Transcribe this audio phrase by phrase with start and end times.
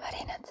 [0.00, 0.44] külmavärinad.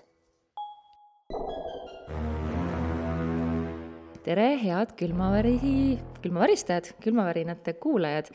[4.24, 8.30] tere, head külmaväri, külmaväristajad, külmavärinate kuulajad.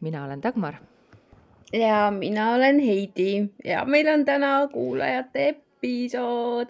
[0.00, 0.74] mina olen Dagmar.
[1.72, 6.68] ja mina olen Heidi ja meil on täna kuulajate episood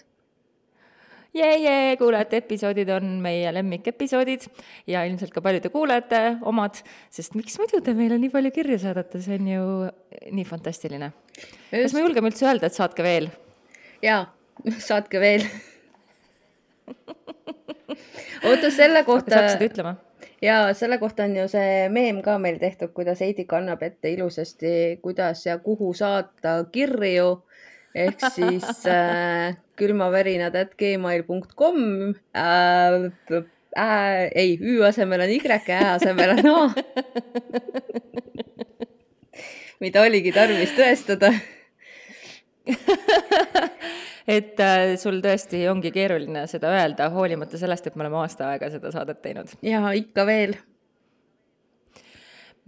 [1.35, 4.47] jee, jee, kuulajate episoodid on meie lemmikepisoodid
[4.87, 6.79] ja ilmselt ka paljude kuulajate omad,
[7.11, 9.67] sest miks muidu te meile nii palju kirju saadate, see on ju
[10.31, 11.13] nii fantastiline.
[11.71, 13.31] kas me julgeme üldse öelda, et saatke veel?
[14.03, 14.35] Jaa,
[14.79, 15.45] saatke veel
[18.45, 19.31] oota, selle kohta.
[19.31, 19.95] kas hakkasid ütlema?
[20.43, 24.99] ja selle kohta on ju see meem ka meil tehtud, kuidas Heidi kannab ette ilusasti,
[25.03, 27.31] kuidas ja kuhu saata kirju
[27.99, 31.79] ehk siis äh, külmavärinad at gmail.com
[32.37, 33.47] äh,.
[33.79, 35.39] Äh, ei, Ü asemel on Y,
[35.71, 36.73] Ä asemel on A
[39.83, 41.31] mida oligi tarvis tõestada
[44.29, 48.69] et äh, sul tõesti ongi keeruline seda öelda, hoolimata sellest, et me oleme aasta aega
[48.75, 49.55] seda saadet teinud.
[49.65, 50.55] ja ikka veel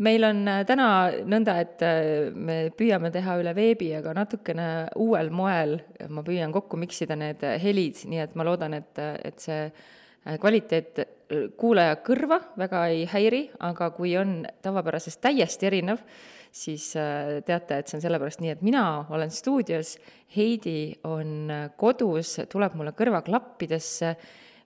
[0.00, 0.88] meil on äh, täna
[1.28, 4.66] nõnda, et äh, me püüame teha üle veebi, aga natukene
[4.96, 5.78] uuel moel.
[6.08, 9.70] ma püüan kokku miksida need helid, nii et ma loodan, et, et see
[10.40, 10.98] kvaliteet
[11.56, 16.02] kuulaja kõrva väga ei häiri, aga kui on tavapärasest täiesti erinev,
[16.52, 16.90] siis
[17.46, 18.84] teate, et see on sellepärast nii, et mina
[19.14, 19.94] olen stuudios,
[20.34, 24.12] Heidi on kodus, tuleb mulle kõrvaklappidesse,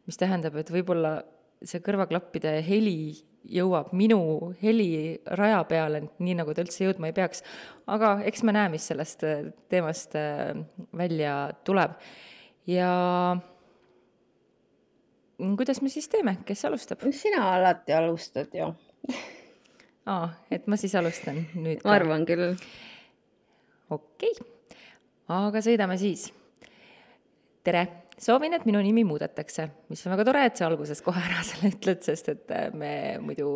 [0.08, 1.18] mis tähendab, et võib-olla
[1.64, 3.12] see kõrvaklappide heli
[3.50, 7.44] jõuab minu heliraja peale, nii nagu ta üldse jõudma ei peaks.
[7.86, 10.54] aga eks me näe, mis sellest äh, teemast äh,
[10.96, 11.98] välja tuleb.
[12.66, 13.36] ja
[15.38, 17.04] kuidas me siis teeme, kes alustab?
[17.12, 18.72] sina alati alustad ju.
[20.10, 21.84] aa, et ma siis alustan nüüd?
[21.84, 22.54] ma arvan küll.
[23.94, 24.80] okei okay.,
[25.34, 26.28] aga sõidame siis.
[27.64, 27.86] tere
[28.20, 31.72] soovin, et minu nimi muudetakse, mis on väga tore, et sa alguses kohe ära selle
[31.74, 32.92] ütled, sest et äh, me
[33.24, 33.48] muidu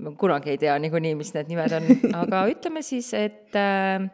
[0.00, 1.88] me kunagi ei tea niikuinii, mis need nimed on,
[2.22, 4.06] aga ütleme siis, et äh,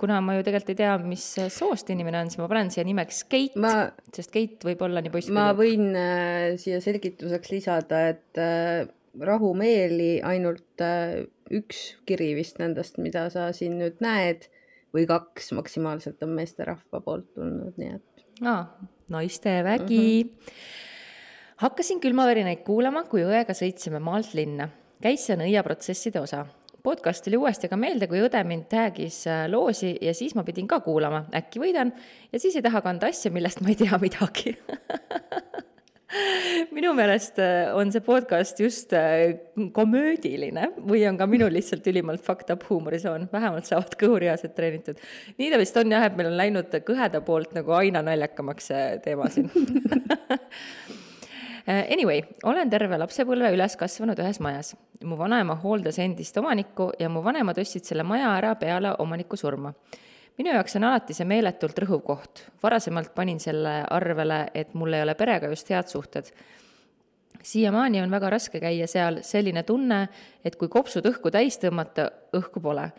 [0.00, 3.24] kuna ma ju tegelikult ei tea, mis soost inimene on, siis ma panen siia nimeks
[3.32, 3.74] Keit ma...,
[4.14, 8.88] sest Keit võib olla nii poiss ma võin äh, siia selgituseks lisada, et äh,
[9.18, 14.46] rahumeeli ainult äh, üks kiri vist nendest, mida sa siin nüüd näed
[14.94, 18.64] või kaks maksimaalselt on meesterahva poolt tulnud, nii et aa,
[19.10, 20.30] naistevägi mm.
[20.30, 21.58] -hmm.
[21.64, 24.68] hakkasin külmavärinaid kuulama, kui õega sõitsime maalt linna.
[25.02, 26.46] käis see nõiaprotsesside osa.
[26.82, 30.68] podcast tuli uuesti ka meelde, kui õde mind tag'is äh, loosi ja siis ma pidin
[30.68, 31.92] ka kuulama, äkki võidan,
[32.32, 34.56] ja siis ei taha kanda asja, millest ma ei tea midagi
[36.76, 39.36] minu meelest äh, on see podcast just äh,
[39.72, 44.98] komöödiline või on ka minul lihtsalt ülimalt fucked up huumorisoon, vähemalt saavad kõhureased treenitud.
[45.38, 48.84] nii ta vist on jah, et meil on läinud kõheda poolt nagu aina naljakamaks see
[49.04, 49.50] teema siin
[51.68, 54.74] äh, Anyway, olen terve lapsepõlve üles kasvanud ühes majas.
[55.04, 59.74] mu vanaema hooldas endist omanikku ja mu vanemad ostsid selle maja ära peale omaniku surma
[60.38, 62.44] minu jaoks on alati see meeletult rõhuv koht.
[62.62, 66.30] varasemalt panin selle arvele, et mul ei ole perega just head suhted.
[67.42, 70.08] siiamaani on väga raske käia seal, selline tunne,
[70.44, 72.90] et kui kopsud õhku täis tõmmata, õhku pole.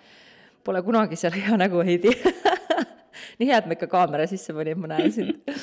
[0.64, 2.12] Pole kunagi seal hea nägu, Heidi
[3.40, 5.58] nii hea, et ma ikka kaamera sisse panin, ma näen sind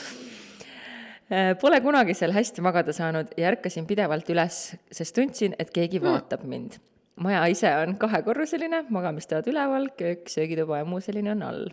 [1.61, 6.47] Pole kunagi seal hästi magada saanud ja ärkasin pidevalt üles, sest tundsin, et keegi vaatab
[6.49, 6.79] mind
[7.19, 11.69] maja ise on kahekorruseline, magamistoad üleval, köök, söögituba ja muu selline on all.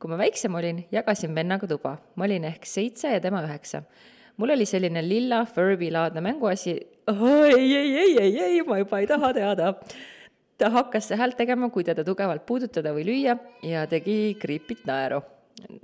[0.00, 3.82] kui ma väiksem olin, jagasin vennaga tuba, ma olin ehk seitse ja tema üheksa.
[4.36, 6.70] mul oli selline lilla Furby-laadne mänguasi,
[7.56, 9.74] ei, ei, ei, ei, ei, ma juba ei taha teada.
[10.58, 15.22] ta hakkas häält tegema, kui teda tugevalt puudutada või lüüa ja tegi kriipit naeru.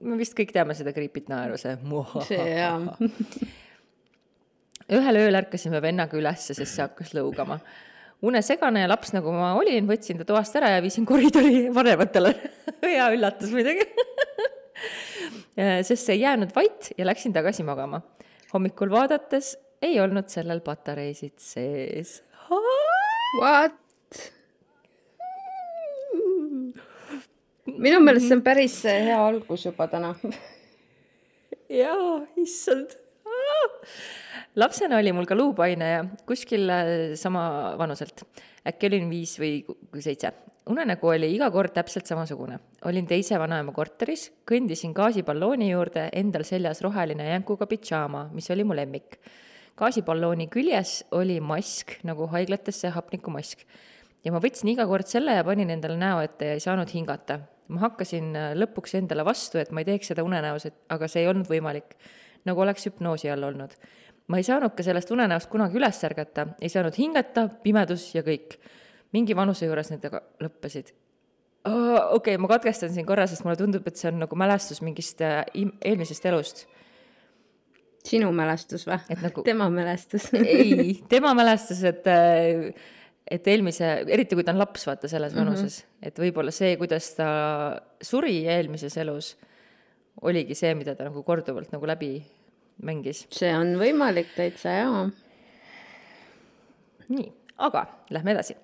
[0.02, 1.76] me vist kõik teame seda kriipit naeru, see
[2.28, 2.80] see jah
[4.86, 7.58] ühel ööl ärkasime vennaga ülesse, sest see hakkas lõugama
[8.24, 12.32] unesegane ja laps, nagu ma olin, võtsin ta toast ära ja viisin koridori vanematele
[12.82, 13.86] hea üllatus muidugi
[15.88, 18.02] sest see ei jäänud vait ja läksin tagasi magama.
[18.52, 22.22] hommikul vaadates ei olnud sellel patareisid sees.
[23.40, 23.82] What?
[27.66, 30.14] minu meelest see on päris hea algus juba täna
[31.82, 32.94] jaa, issand
[34.56, 38.24] lapsena oli mul ka luupaine ja kuskil äh, sama vanuselt.
[38.66, 39.62] äkki olin viis või
[40.02, 40.32] seitse.
[40.66, 42.58] unenägu oli iga kord täpselt samasugune.
[42.84, 48.74] olin teise vanaema korteris, kõndisin gaasipallooni juurde, endal seljas roheline jänkuga pidžaama, mis oli mu
[48.74, 49.18] lemmik.
[49.76, 53.60] gaasipallooni küljes oli mask, nagu haiglatesse hapnikumask.
[54.24, 57.40] ja ma võtsin iga kord selle ja panin endale näo ette ja ei saanud hingata.
[57.68, 61.22] ma hakkasin äh, lõpuks endale vastu, et ma ei teeks seda unenäos, et aga see
[61.22, 61.98] ei olnud võimalik.
[62.46, 63.74] Nagu oleks hüpnoosi all olnud.
[64.26, 68.58] ma ei saanud ka sellest unenäost kunagi üles ärgata, ei saanud hingata, pimedus ja kõik.
[69.12, 70.94] mingi vanuse juures need aga lõppesid.
[71.66, 75.22] okei okay,, ma katkestan siin korra, sest mulle tundub, et see on nagu mälestus mingist
[75.22, 75.44] äh,
[75.84, 76.66] eelmisest elust
[78.06, 78.98] sinu mälestus või?
[79.22, 79.42] Nagu...
[79.46, 82.70] tema mälestus ei, tema mälestus, et äh,
[83.26, 85.42] et eelmise, eriti kui ta on laps, vaata selles mhm.
[85.42, 86.08] vanuses mm, -hmm.
[86.08, 87.28] et võib-olla see, kuidas ta
[88.02, 89.34] suri eelmises elus,
[90.22, 92.12] oligi see, mida ta nagu korduvalt nagu läbi
[92.82, 93.26] mängis.
[93.32, 95.06] see on võimalik täitsa, jaa.
[97.08, 97.26] nii,
[97.68, 98.56] aga lähme edasi.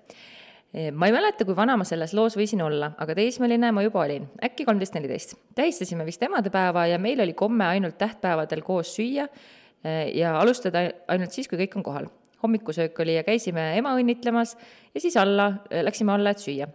[0.91, 4.27] ma ei mäleta, kui vana ma selles loos võisin olla, aga teismeline ma juba olin,
[4.43, 5.37] äkki kolmteist, neliteist.
[5.55, 11.31] tähistasime vist emadepäeva ja meil oli komme ainult tähtpäevadel koos süüa eh, ja alustada ainult
[11.31, 12.11] siis, kui kõik on kohal
[12.43, 14.57] hommikusöök oli ja käisime ema õnnitlemas
[14.93, 16.67] ja siis alla, läksime alla, et süüa.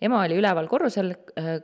[0.00, 1.12] ema oli üleval korrusel,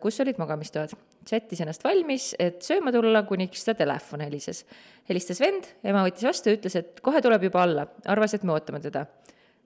[0.02, 0.92] kus olid magamistoad.
[1.28, 4.64] Sättis ennast valmis, et sööma tulla, kuniks ta telefon helises.
[5.08, 8.52] helistas vend, ema võttis vastu ja ütles, et kohe tuleb juba alla, arvas, et me
[8.52, 9.06] ootame teda.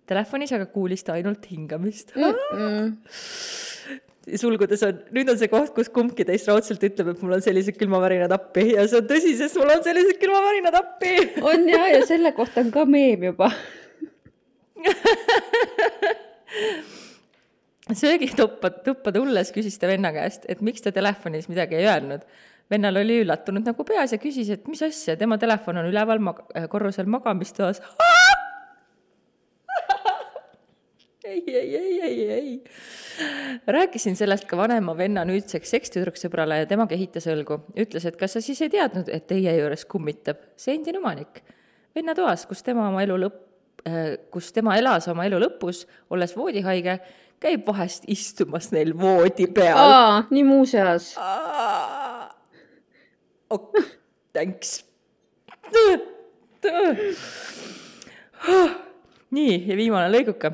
[0.06, 2.48] Telefonis aga kuulis ta ainult hingamist mm.
[2.56, 2.96] -mm
[4.38, 7.76] sulgudes on, nüüd on see koht, kus kumbki teist raudselt ütleb, et mul on sellised
[7.78, 11.14] külmavärinad appi ja see on tõsi, sest mul on sellised külmavärinad appi.
[11.50, 13.50] on ja, ja selle kohta on ka meem juba
[17.98, 22.24] söögituppa, tuppa tulles küsis ta venna käest, et miks ta telefonis midagi ei öelnud.
[22.70, 26.44] vennal oli üllatunud nagu peas ja küsis, et mis asja, tema telefon on üleval mag-,
[26.72, 27.82] korrusel magamistoas
[31.24, 32.64] ei, ei, ei, ei, ei.
[33.66, 37.60] rääkisin sellest ka vanema venna nüüdseks sekstüdruksõbrale ja tema kehitas õlgu.
[37.78, 41.42] ütles, et kas sa siis ei teadnud, et teie juures kummitab see endine omanik.
[41.94, 43.42] venna toas, kus tema oma elu lõpp,
[43.88, 46.98] äh, kus tema elas oma elu lõpus, olles voodihaige,
[47.42, 49.78] käib vahest istumas neil voodi peal.
[50.30, 51.12] nii muuseas.
[53.50, 53.78] ok,
[54.32, 54.84] thanks.
[59.36, 60.52] nii, ja viimane lõiguke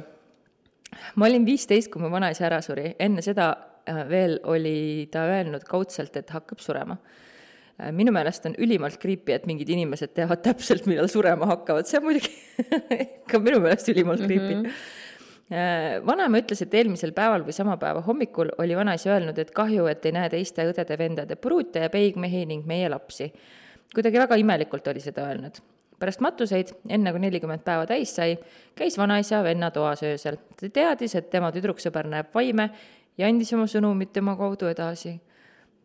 [1.19, 3.50] ma olin viisteist, kui mu vanaisa ära suri, enne seda
[3.88, 6.96] äh, veel oli ta öelnud kaudselt, et hakkab surema.
[7.79, 12.00] Äh, minu meelest on ülimalt creepy, et mingid inimesed teavad täpselt, millal surema hakkavad, see
[12.00, 12.32] on muidugi
[13.31, 14.64] ka minu meelest ülimalt creepy mm.
[14.64, 14.96] -hmm
[15.50, 20.05] vanaema ütles, et eelmisel päeval või sama päeva hommikul oli vanaisa öelnud, et kahju, et
[20.05, 23.33] ei näe teiste õdede-vendade pruute ja peigmehi ning meie lapsi.
[23.95, 25.62] kuidagi väga imelikult oli seda öelnud
[25.99, 28.37] pärast matuseid, enne kui nelikümmend päeva täis sai,
[28.79, 30.39] käis vanaisa venna toas öösel.
[30.56, 32.71] ta teadis, et tema tüdruksõber näeb vaime
[33.19, 35.19] ja andis oma sõnumit tema kaudu edasi.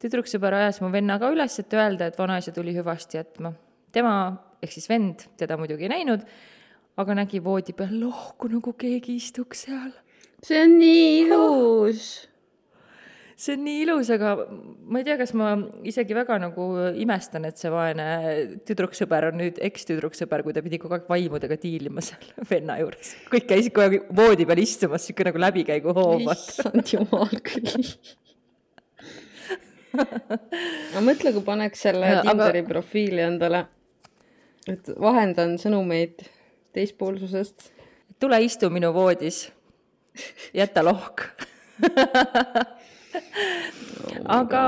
[0.03, 3.53] tüdruksõber ajas mu venna ka üles, et öelda, et vanaisa tuli hüvasti jätma.
[3.91, 6.21] tema, ehk siis vend, teda muidugi ei näinud,
[6.97, 9.91] aga nägi voodi peal lohku, nagu keegi istuks seal.
[10.43, 12.11] see on nii ilus
[13.43, 15.53] see on nii ilus, aga ma ei tea, kas ma
[15.89, 16.67] isegi väga nagu
[17.01, 18.07] imestan, et see vaene
[18.67, 23.15] tüdruksõber on nüüd ekstüdruksõber, kui ta pidi kogu aeg vaimudega diilima seal venna juures.
[23.33, 26.27] kõik käisid kogu aeg voodi peal istumas, sihuke nagu läbikäiguhoov.
[26.35, 27.89] issand jumal küll
[30.93, 32.69] ma mõtle, kui paneks selle Tinderi aga...
[32.69, 33.65] profiili endale,
[34.69, 36.23] et vahendan sõnumeid
[36.73, 37.71] teispoolsusest.
[38.19, 39.51] tule istu minu voodis,
[40.53, 41.21] jäta lohk.
[44.25, 44.61] Aga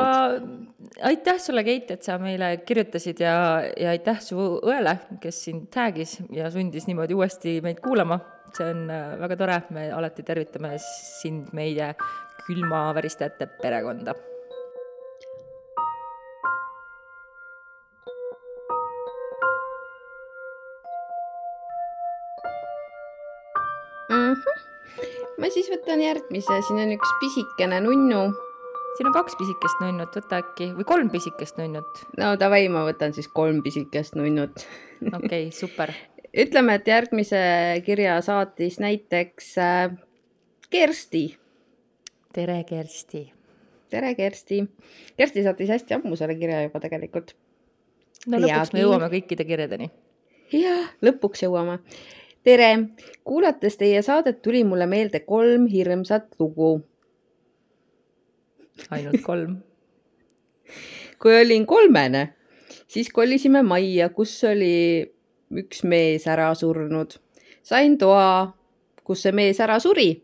[1.01, 6.19] aitäh sulle, Keit, et sa meile kirjutasid ja, ja aitäh su õele, kes sind tag'is
[6.35, 8.19] ja sundis niimoodi uuesti meid kuulama.
[8.55, 11.89] see on äh, väga tore, me alati tervitame sind, meie
[12.45, 14.13] külmaväristajate perekonda
[25.41, 28.23] ma siis võtan järgmise, siin on üks pisikene nunnu.
[28.95, 32.03] siin on kaks pisikest nunnut, võta äkki, või kolm pisikest nunnut.
[32.19, 34.67] no davai, ma võtan siis kolm pisikest nunnut.
[35.13, 35.93] okei super
[36.45, 37.39] ütleme, et järgmise
[37.85, 39.95] kirja saatis näiteks äh,
[40.69, 41.25] Kersti.
[42.33, 43.25] tere, Kersti.
[43.89, 44.63] tere, Kersti.
[45.17, 47.35] Kersti saatis hästi ammu selle kirja juba tegelikult.
[48.27, 49.91] no lõpuks ja, me jõuame kõikide kirjadeni.
[50.55, 51.81] jah, lõpuks jõuame
[52.45, 52.71] tere,
[53.25, 56.85] kuulates teie saadet tuli mulle meelde kolm hirmsat lugu.
[58.91, 59.55] ainult kolm
[61.21, 62.27] kui olin kolmene,
[62.87, 65.05] siis kolisime majja, kus oli
[65.55, 67.17] üks mees ära surnud.
[67.63, 68.53] sain toa,
[69.03, 70.21] kus see mees ära suri.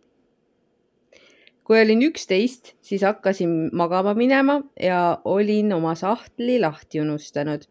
[1.63, 7.65] kui olin üksteist, siis hakkasin magama minema ja olin oma sahtli lahti unustanud.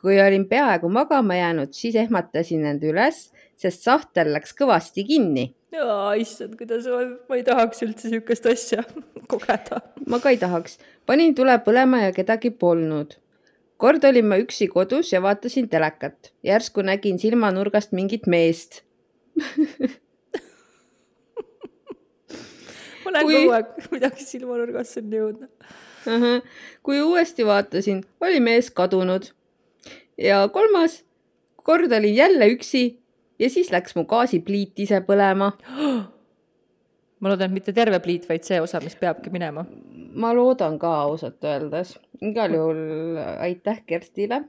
[0.00, 3.28] kui olin peaaegu magama jäänud, siis ehmatasin end üles
[3.62, 5.46] sest sahtel läks kõvasti kinni.
[6.20, 8.84] issand, kuidas ma, ma ei tahaks üldse niisugust asja
[9.32, 9.80] kogeda.
[10.06, 10.78] ma ka ei tahaks.
[11.06, 13.16] panin tule põlema ja kedagi polnud.
[13.82, 16.32] kord olin ma üksi kodus ja vaatasin telekat.
[16.44, 18.82] järsku nägin silmanurgast mingit meest
[23.04, 25.50] ma näen Kui- kogu aeg midagi silmanurgasse on jõudnud.
[26.82, 29.30] kui uuesti vaatasin, oli mees kadunud.
[30.18, 31.02] ja kolmas
[31.62, 33.01] kord olin jälle üksi
[33.42, 35.50] ja siis läks mu gaasipliit ise põlema.
[37.20, 39.66] ma loodan, et mitte terve pliit, vaid see osa, mis peabki minema.
[40.14, 41.96] ma loodan ka ausalt öeldes.
[42.22, 44.44] igal juhul aitäh Kerstile.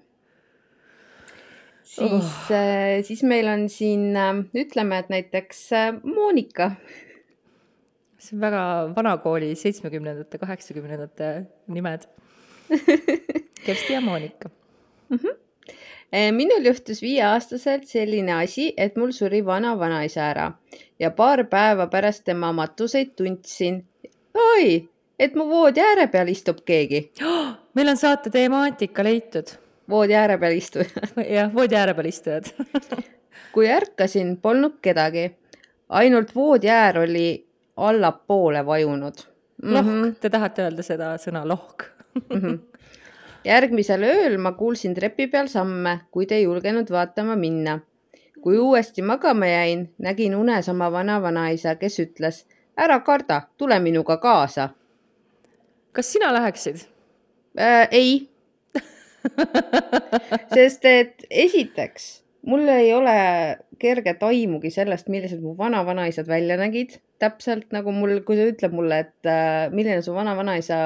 [1.83, 2.19] siis Oh.
[2.19, 4.13] oh., siis meil on siin,
[4.55, 6.71] ütleme, et näiteks äh, Monika
[8.23, 8.63] see on väga
[8.95, 11.29] vanakooli seitsmekümnendate, kaheksakümnendate
[11.67, 12.07] nimed.
[13.65, 14.49] Kersti ja Monika.
[15.13, 15.33] Eh,
[16.31, 20.51] minul juhtus viieaastaselt selline asi, et mul suri vana-vanaisa ära
[20.99, 23.85] ja paar päeva pärast tema matuseid tundsin.
[24.33, 24.89] oi,
[25.19, 27.11] et mu voodi ääre peal istub keegi.
[27.75, 29.55] meil on saate temaatika leitud.
[29.89, 31.17] voodi ääre peal istujad.
[31.37, 32.53] jah, voodi ääre peal istujad
[33.53, 35.31] kui ärkasin, polnud kedagi.
[35.89, 39.25] ainult voodi äär oli allapoole vajunud
[39.63, 39.73] mm.
[39.73, 41.83] lohk, te tahate öelda seda sõna lohk?
[42.19, 42.59] -hmm.
[43.45, 47.79] järgmisel ööl ma kuulsin trepi peal samme, kuid ei julgenud vaatama minna.
[48.43, 52.45] kui uuesti magama jäin, nägin unes oma vana-vanaisa, kes ütles
[52.77, 54.69] ära karda, tule minuga kaasa
[55.93, 56.75] kas sina läheksid?
[57.59, 57.87] äh,.
[57.91, 58.29] ei
[60.55, 63.17] sest et esiteks mul ei ole
[63.79, 69.03] kerget aimugi sellest, millised mu vana-vanaisad välja nägid, täpselt nagu mul, kui ta ütleb mulle,
[69.07, 70.79] et äh, milline su vana-vanaisa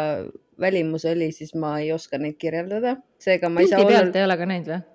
[0.62, 4.22] välimus oli, siis ma ei oska neid kirjeldada, seega ma ei saa pildi olla pealt
[4.22, 4.86] ei ole ka näinud või?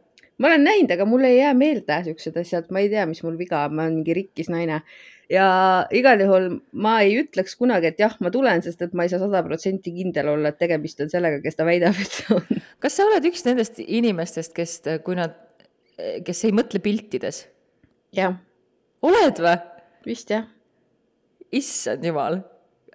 [0.42, 3.36] ma olen näinud, aga mul ei jää meelde siuksed asjad, ma ei tea, mis mul
[3.38, 4.80] viga ma olen mingi rikkis naine.
[5.30, 5.46] ja
[5.94, 9.22] igal juhul ma ei ütleks kunagi, et jah, ma tulen, sest et ma ei saa
[9.22, 12.62] sada protsenti kindel olla, et tegemist on sellega, kes ta väidab, et see on.
[12.82, 15.36] kas sa oled üks nendest inimestest, kes, kui nad,
[16.26, 17.44] kes ei mõtle piltides?
[18.16, 18.34] jah,
[19.06, 19.56] oled või?
[20.08, 20.48] vist jah.
[21.52, 22.40] Issand jumal.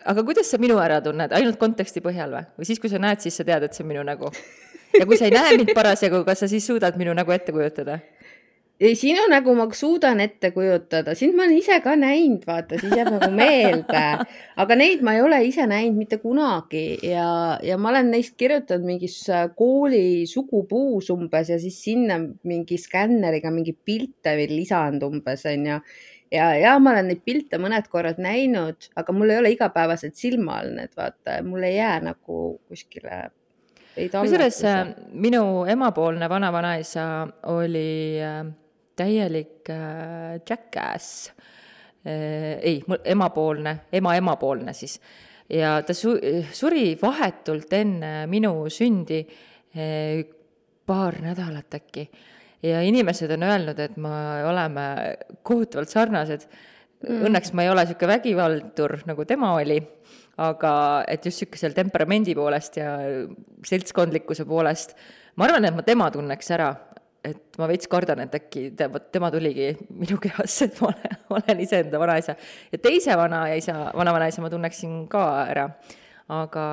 [0.08, 2.46] aga kuidas sa minu ära tunned, ainult konteksti põhjal või?
[2.60, 4.32] või siis, kui sa näed, siis sa tead, et see on minu nägu?
[5.00, 8.00] ja kui sa ei näe mind parasjagu, kas sa siis suudad minu nägu ette kujutada?
[8.80, 12.94] ei, sinu nägu ma suudan ette kujutada, sind ma olen ise ka näinud, vaata, siis
[12.94, 14.04] jääb nagu meelde.
[14.64, 18.86] aga neid ma ei ole ise näinud mitte kunagi ja, ja ma olen neist kirjutanud
[18.86, 25.48] mingis äh, kooli sugupuus umbes ja siis sinna mingi skänneriga mingi pilte veel lisanud umbes
[25.50, 25.80] onju
[26.32, 30.62] ja, ja ma olen neid pilte mõned korrad näinud, aga mul ei ole igapäevaselt silma
[30.62, 33.28] all need, vaata, mul ei jää nagu kuskile.
[33.98, 38.46] kusjuures äh, minu emapoolne vanavanaisa oli äh,
[38.98, 41.32] täielik äh, jackass.
[42.08, 42.58] Äh,.
[42.62, 45.00] ei, emapoolne, ema emapoolne siis.
[45.50, 46.20] Ja ta su-,
[46.54, 50.26] suri vahetult enne minu sündi äh,
[50.88, 52.08] paar nädalat äkki.
[52.64, 54.16] Ja inimesed on öelnud, et me
[54.48, 54.88] oleme
[55.46, 56.48] kohutavalt sarnased.
[57.06, 57.28] Mm..
[57.30, 59.78] Õnneks ma ei ole niisugune vägivaldur, nagu tema oli,
[60.42, 60.72] aga
[61.06, 62.96] et just niisugusel temperamendi poolest ja
[63.68, 64.96] seltskondlikkuse poolest,
[65.38, 66.72] ma arvan, et ma tema tunneks ära,
[67.26, 71.18] et ma veits kardan, et äkki te, vot tema tuligi minu kehasse, et ma olen,
[71.38, 72.36] olen iseenda vanaisa.
[72.72, 75.70] ja teise vanaisa, vanavanaisa ma tunneksin ka ära,
[76.30, 76.68] aga,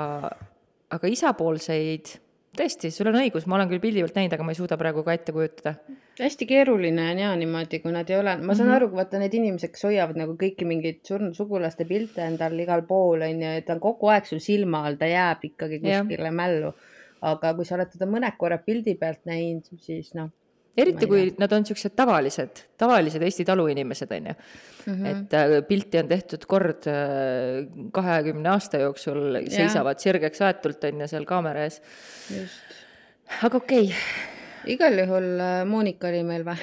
[0.94, 2.18] aga isapoolseid
[2.58, 5.04] tõesti, sul on õigus, ma olen küll pildi pealt näinud, aga ma ei suuda praegu
[5.06, 5.74] ka ette kujutada.
[6.20, 8.76] hästi keeruline on ja niimoodi, kui nad ei ole, ma saan mm -hmm.
[8.76, 13.22] aru, vaata need inimesed, kes hoiavad nagu kõiki mingeid surnud sugulaste pilte endal igal pool
[13.26, 16.34] onju, et ta on kogu aeg sul silma all, ta jääb ikkagi kuskile yeah.
[16.34, 16.74] mällu.
[17.24, 20.30] Aga kui sa oled teda mõned korrad pildi pealt näinud, siis noh.
[20.76, 24.92] eriti kui nad on siuksed tavalised, tavalised Eesti taluinimesed onju mm.
[24.92, 25.06] -hmm.
[25.10, 26.88] et äh, pilti on tehtud kord
[27.92, 31.80] kahekümne aasta jooksul, seisavad sirgeks aetult onju seal kaamera ees.
[33.42, 34.32] aga okei okay
[34.66, 35.28] igal juhul
[35.68, 36.58] Monika oli meil või?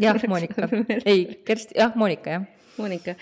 [0.00, 0.68] jah, Monika.
[1.10, 2.46] ei, Kersti, jah, Monika, jah.
[2.78, 3.16] Monika.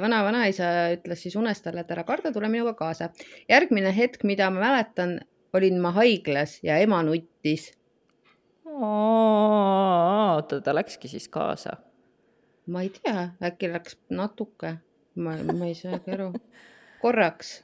[0.00, 3.10] vana-vanaisa ütles siis unes talle, et ära karda, tule minuga kaasa.
[3.50, 5.18] järgmine hetk, mida ma mäletan,
[5.54, 7.72] olin ma haiglas ja ema nuttis.
[8.64, 11.76] oota, ta läkski siis kaasa?
[12.66, 14.76] ma ei tea, äkki läks natuke,
[15.14, 16.32] ma, ma ei saagi aru.
[17.02, 17.58] korraks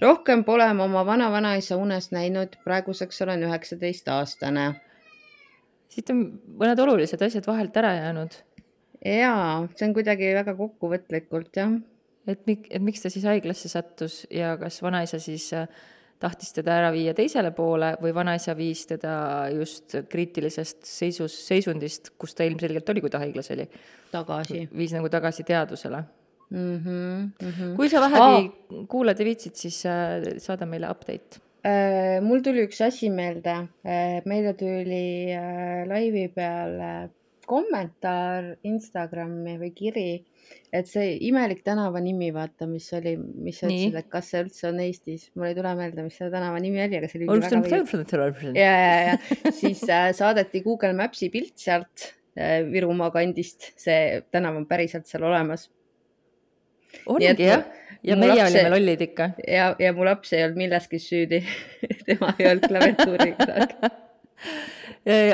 [0.00, 4.66] rohkem pole ma oma vana-vanaisa unes näinud, praeguseks olen üheksateistaastane.
[5.88, 6.24] siit on
[6.60, 8.36] mõned olulised asjad vahelt ära jäänud.
[9.04, 11.76] jaa, see on kuidagi väga kokkuvõtlikult jah.
[12.26, 15.50] Et mik-, et miks ta siis haiglasse sattus ja kas vanaisa siis
[16.22, 19.14] tahtis teda ära viia teisele poole või vanaisa viis teda
[19.52, 23.66] just kriitilisest seisus, seisundist, kus ta ilmselgelt oli, kui ta haiglas oli,
[24.12, 26.04] tagasi viis nagu tagasi teadusele
[26.50, 26.76] mm.
[26.78, 27.76] -hmm, mm -hmm.
[27.76, 28.86] kui sa vähegi oh.
[28.88, 31.40] kuulad ja viitsid, siis äh, saada meile update.
[31.64, 33.68] Äh, mul tuli üks asi meelde,
[34.24, 37.10] meile tuli äh, laivi peale
[37.46, 40.24] kommentaar Instagrami või kiri,
[40.74, 44.68] et see imelik tänava nimi, vaata, mis oli, mis sa ütlesid, et kas see üldse
[44.70, 47.38] on Eestis, mul ei tule meelde, mis selle tänava nimi oli, aga see oli veidi.
[48.58, 49.54] ja, ja, ja.
[49.60, 55.26] Siis äh, saadeti Google Maps'i pilt sealt äh, Virumaa kandist, see tänav on päriselt seal
[55.30, 55.68] olemas.
[57.10, 57.64] Ongi jah,
[58.06, 59.32] ja meie olime lollid ikka.
[59.48, 61.42] ja, ja mu laps ei olnud milleski süüdi.
[62.06, 63.66] Tema ei olnud klaviatuuriga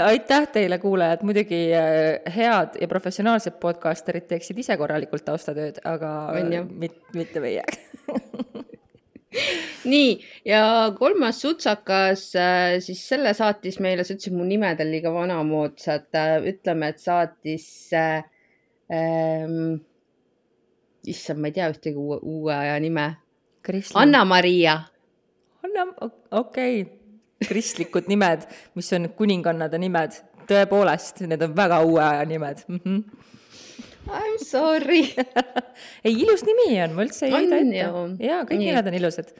[0.03, 6.15] aitäh teile, kuulajad, muidugi äh, head ja professionaalsed podcasterid teeksid ise korralikult taustatööd, aga
[6.67, 7.62] mit, mitte meie
[9.85, 10.62] nii, ja
[10.99, 16.37] kolmas sutsakas, äh, siis selle saatis meile, sa ütlesid mu nimed on liiga vanamoodsad, äh,
[16.50, 18.25] ütleme, et saatis äh,
[18.93, 19.81] ähm,
[21.07, 23.11] issand, ma ei tea ühtegi uue, uue aja nime.
[23.95, 24.81] Anna-Maria.
[25.65, 27.00] Anna, okei okay.,
[27.49, 28.44] kristlikud nimed,
[28.78, 30.16] mis on kuningannade nimed,
[30.50, 32.80] tõepoolest, need on väga uue aja nimed mm.
[32.85, 33.26] -hmm.
[34.11, 35.02] I m sorry
[36.06, 38.25] ei, ilus nimi on, ma üldse ei heida ette.
[38.26, 39.32] jaa, kõik nimed on ilusad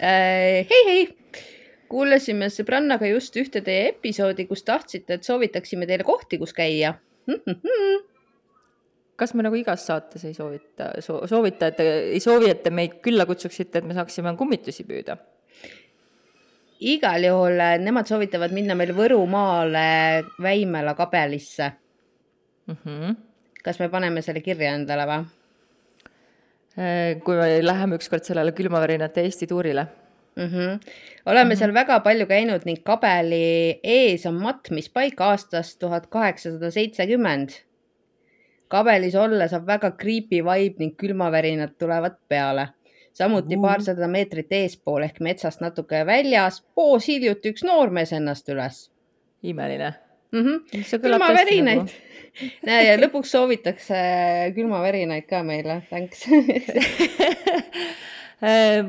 [0.00, 0.66] äh,.
[0.70, 1.08] hei, hei,
[1.88, 6.94] kuulasime sõbrannaga just ühte teie episoodi, kus tahtsite, et soovitaksime teile kohti, kus käia
[7.26, 7.42] mm.
[7.46, 8.06] -hmm
[9.18, 13.00] kas me nagu igas saates ei soovita so,, soovita, et ei soovi, et te meid
[13.02, 15.18] külla kutsuksite, et me saaksime kummitusi püüda?
[16.80, 21.70] Igal juhul eh, nemad soovitavad minna meil Võrumaale Väimela kabelisse
[22.66, 22.76] mm.
[22.84, 23.16] -hmm.
[23.64, 25.24] kas me paneme selle kirja endale või?
[26.78, 29.86] Eh, kui me läheme ükskord sellele külmavärinate Eesti tuurile
[30.36, 30.44] mm.
[30.44, 30.80] -hmm.
[31.26, 31.58] oleme mm -hmm.
[31.58, 37.68] seal väga palju käinud ning kabeli ees on matmispaik aastast tuhat kaheksasada seitsekümmend
[38.68, 42.68] kabelis olla saab väga creepy vibe ning külmavärinad tulevad peale.
[43.18, 43.64] Samuti uh.
[43.64, 48.76] paarsada meetrit eespool ehk metsast natuke väljas poos hiljuti üks noormees ennast üles.
[49.42, 49.92] imeline
[50.32, 50.44] mm.
[50.44, 50.56] -hmm.
[51.02, 51.90] külmavärinaid nagu...
[52.88, 53.96] ja lõpuks soovitakse
[54.56, 56.20] külmavärinaid ka meile, thanks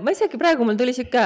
[0.03, 1.23] ma isegi praegu, mul tuli sihuke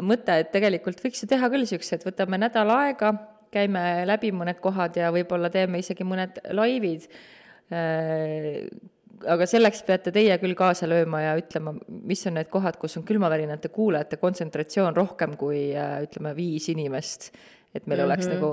[0.00, 3.08] mõte, et tegelikult võiks ju teha küll siukse, et võtame nädal aega,
[3.54, 7.02] käime läbi mõned kohad ja võib-olla teeme isegi mõned laivid
[7.66, 8.70] Äh,
[9.24, 13.04] aga selleks peate teie küll kaasa lööma ja ütlema, mis on need kohad, kus on
[13.08, 17.20] külmavärinate kuulajate kontsentratsioon rohkem kui äh, ütleme, viis inimest.
[17.74, 18.06] et meil mm -hmm.
[18.06, 18.34] oleks mhm.
[18.34, 18.48] nagu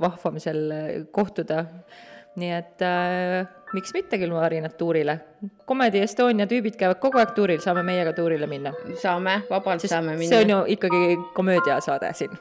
[0.00, 1.66] vahvam seal äh, kohtuda.
[2.36, 5.20] nii et äh, miks mitte külmavärinad tuurile.
[5.66, 8.72] Comedy Estonia tüübid käivad kogu aeg tuuril, saame meiega tuurile minna.
[9.02, 10.28] saame, vabalt Sest saame minna.
[10.28, 12.30] see on ju ikkagi komöödiasaade siin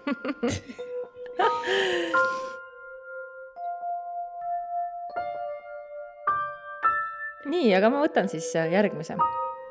[7.52, 9.18] nii, aga ma võtan siis äh, järgmise.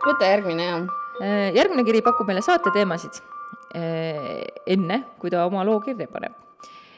[0.07, 0.89] võta järgmine, jah.
[1.21, 3.21] Äh, järgmine kiri pakub meile saateteemasid
[3.77, 6.43] äh, enne, kui ta oma loo kirja paneb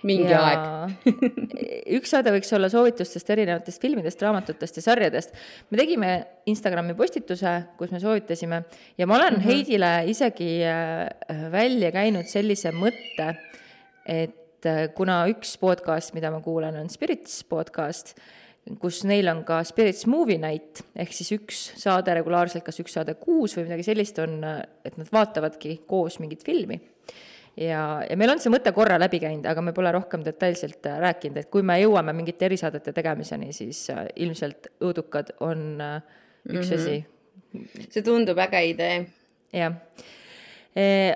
[0.06, 1.08] mingi ja aeg
[1.98, 5.32] üks saade võiks olla soovitustest erinevatest filmidest, raamatutest ja sarjadest.
[5.70, 6.10] me tegime
[6.46, 8.60] Instagrami postituse, kus me soovitasime
[8.98, 9.48] ja ma olen mm -hmm.
[9.50, 10.60] Heidile isegi
[11.50, 13.34] välja käinud sellise mõtte,
[14.06, 18.14] et kuna üks podcast, mida ma kuulan, on Spirits podcast,
[18.80, 23.14] kus neil on ka Spirits Movie Night, ehk siis üks saade regulaarselt, kas üks saade
[23.20, 24.40] kuus või midagi sellist on,
[24.84, 26.80] et nad vaatavadki koos mingit filmi.
[27.56, 30.98] ja, ja meil on see mõte korra läbi käinud, aga me pole rohkem detailselt äh,
[31.04, 36.02] rääkinud, et kui me jõuame mingite erisaadete tegemiseni, siis äh, ilmselt Õudukad on äh,
[36.48, 36.78] üks mm -hmm.
[36.78, 37.86] asi.
[37.88, 39.06] see tundub äge idee.
[39.52, 39.74] jah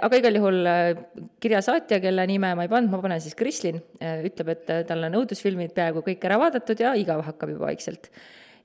[0.03, 1.01] aga igal juhul eh,
[1.43, 5.19] kirjasaatja, kelle nime ma ei pannud, ma panen siis Krislin, eh, ütleb, et tal on
[5.21, 8.11] õudusfilmid peaaegu kõik ära vaadatud ja igav hakkab juba vaikselt.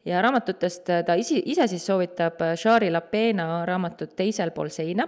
[0.08, 5.08] ja raamatutest ta isi, ise siis soovitab Shari Lapena raamatut Teisel pool seina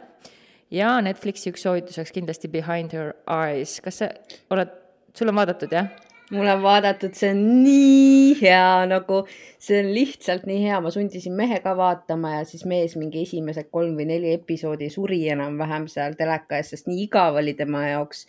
[0.71, 3.79] ja Netflixi üks soovituseks kindlasti Behind her eyes.
[3.81, 4.09] kas sa
[4.51, 4.73] oled,
[5.15, 5.89] sul on vaadatud, jah?
[6.33, 9.21] Mul on vaadatud, see on nii hea, nagu
[9.61, 13.71] see on lihtsalt nii hea, ma sundisin mehe ka vaatama ja siis mees mingi esimesed
[13.73, 18.27] kolm või neli episoodi suri enam-vähem seal teleka ees, sest nii igav oli tema jaoks.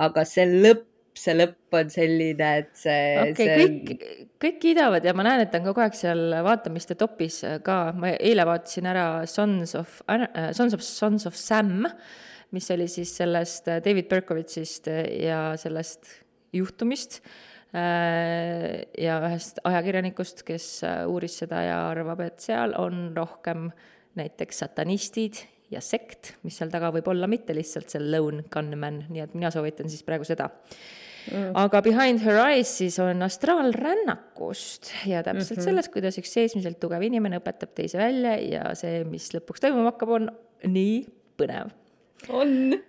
[0.00, 0.86] aga see lõpp,
[1.18, 3.34] see lõpp on selline, et see okay,.
[3.34, 3.58] See...
[3.58, 4.06] kõik,
[4.46, 7.82] kõik kiidavad ja ma näen, et ta on kogu aeg seal vaatamiste topis ka.
[7.98, 11.82] ma eile vaatasin ära Sons of uh,, Sons of, Sons of Sam,
[12.54, 14.86] mis oli siis sellest David Berkovitsist
[15.18, 16.20] ja sellest
[16.56, 17.20] juhtumist
[17.74, 23.70] äh, ja ühest ajakirjanikust, kes äh, uuris seda ja arvab, et seal on rohkem
[24.18, 29.22] näiteks satanistid ja sekt, mis seal taga võib olla, mitte lihtsalt see lone gunman, nii
[29.22, 31.52] et mina soovitan siis praegu seda mm..
[31.62, 35.68] aga Behind Her Eyes siis on astraalrännakust ja täpselt mm -hmm.
[35.70, 40.16] sellest, kuidas üks seesmiselt tugev inimene õpetab teise välja ja see, mis lõpuks toimuma hakkab,
[40.18, 40.30] on
[40.66, 41.04] nii
[41.38, 41.70] põnev.
[42.28, 42.80] on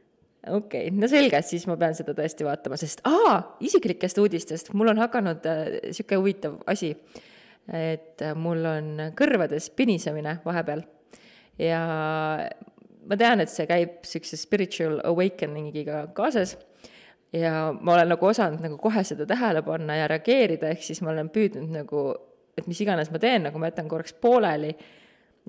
[0.48, 4.94] okei okay,, no selge, siis ma pean seda tõesti vaatama, sest aa, isiklikest uudistest, mul
[4.94, 6.96] on hakanud äh, sihuke huvitav asi,
[7.68, 10.84] et äh, mul on kõrvades pinisemine vahepeal.
[11.62, 11.82] Ja
[13.06, 16.56] ma tean, et see käib siukse spiritual awakening'iga kaasas.
[17.36, 21.14] Ja ma olen nagu osanud nagu kohe seda tähele panna ja reageerida, ehk siis ma
[21.14, 22.02] olen püüdnud nagu,
[22.60, 24.74] et mis iganes ma teen, nagu ma jätan korraks pooleli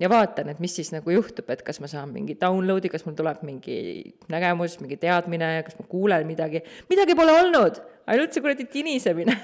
[0.01, 3.15] ja vaatan, et mis siis nagu juhtub, et kas ma saan mingi download'i, kas mul
[3.17, 3.77] tuleb mingi
[4.33, 7.77] nägemus, mingi teadmine, kas ma kuulen midagi, midagi pole olnud,
[8.09, 9.37] ainult see kuradi tinisemine.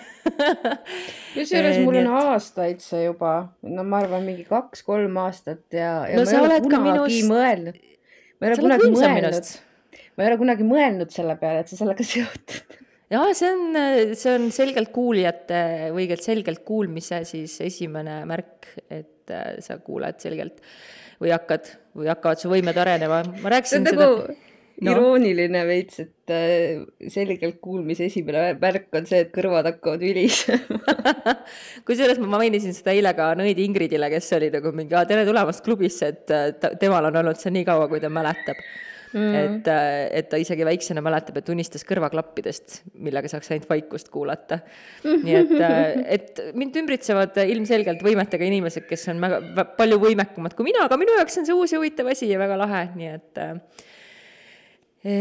[1.36, 3.36] Kusjuures mul on aastaid see juba,
[3.68, 7.30] no ma arvan, mingi kaks-kolm aastat ja, ja no, ma ei ole kunagi minust...
[7.30, 7.80] mõelnud,
[8.40, 9.56] ma ei ole kunagi mõelnud.
[9.94, 12.76] ma ei ole kunagi mõelnud selle peale, et see sellega seotud.
[13.14, 13.80] jaa, see on,
[14.18, 15.62] see on selgelt kuulijate
[15.94, 20.62] või selgelt kuulmise siis esimene märk, et äh, sa kuuled selgelt
[21.20, 23.24] või hakkad või hakkavad su võimed arenema.
[23.44, 24.22] ma rääkisin seda nagu
[24.80, 24.94] no.
[24.94, 31.36] irooniline veits, et äh, selgelt kuulmise esimene märk on see, et kõrvad hakkavad vilisema
[31.88, 36.14] kusjuures ma mainisin seda eile ka nõid Ingridile, kes oli nagu mingi, tere tulemast klubisse,
[36.14, 38.62] et äh, ta, temal on olnud see nii kaua, kui ta mäletab
[39.14, 39.36] mm..
[39.36, 44.60] et, äh, et ta isegi väiksena mäletab, et unistas kõrvaklappidest, millega saaks ainult vaikust kuulata.
[45.26, 50.70] nii et, äh, et mind ümbritsevad ilmselgelt võimetega inimesed, kes on väga, palju võimekamad kui
[50.70, 53.44] mina, aga minu jaoks on see uus ja huvitav asi ja väga lahe, nii et
[55.06, 55.16] e,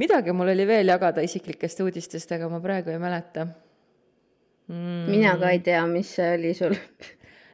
[0.00, 3.48] midagi mul oli veel jagada isiklikest uudistest, aga ma praegu ei mäleta.
[4.72, 5.08] Mm..
[5.10, 6.76] mina ka ei tea, mis see oli sul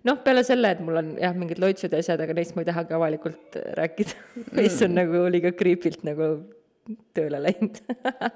[0.07, 2.71] noh, peale selle, et mul on jah, mingid loitsud ja asjad, aga neist ma ei
[2.71, 6.31] tahagi avalikult rääkida mm., mis on nagu liiga creepy'lt nagu
[7.17, 7.83] tööle läinud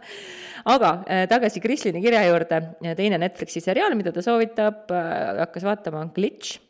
[0.74, 2.60] aga äh, tagasi Krislini kirja juurde,
[2.98, 6.60] teine Netflixi seriaal, mida ta soovitab äh,, hakkas vaatama, on Glitch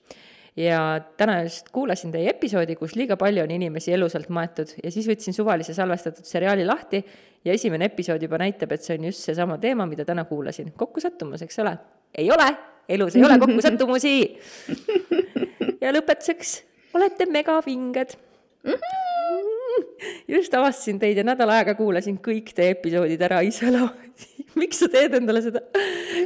[0.56, 5.08] ja täna just kuulasin teie episoodi, kus liiga palju on inimesi elusalt maetud ja siis
[5.08, 7.02] võtsin suvalise salvestatud seriaali lahti
[7.44, 10.74] ja esimene episood juba näitab, et see on just seesama teema, mida täna kuulasin.
[10.76, 11.76] kokkusattumus, eks ole?
[12.18, 12.50] ei ole
[12.88, 14.14] elus ei ole kokkusattumusi.
[15.84, 16.54] ja lõpetuseks,
[16.94, 18.16] olete megavinged
[18.64, 18.72] mm.
[18.72, 19.84] -hmm.
[20.28, 23.92] just avastasin teid ja nädal aega kuulasin kõik teie episoodid ära ise la-,
[24.60, 25.64] miks sa teed endale seda?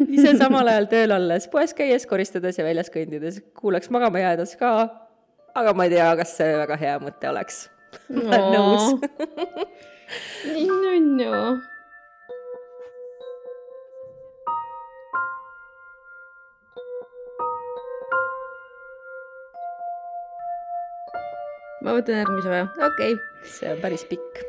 [0.08, 4.74] ise samal ajal tööl olles, poes käies, koristades ja väljas kõndides, kuulaks magama jäädes ka.
[5.54, 7.66] aga ma ei tea, kas see väga hea mõte oleks
[8.08, 8.42] no..
[8.52, 8.92] nõus
[10.52, 11.32] nii nunnu
[21.86, 22.62] ma võtan järgmise või?
[22.82, 23.46] okei okay..
[23.46, 24.40] see on päris pikk.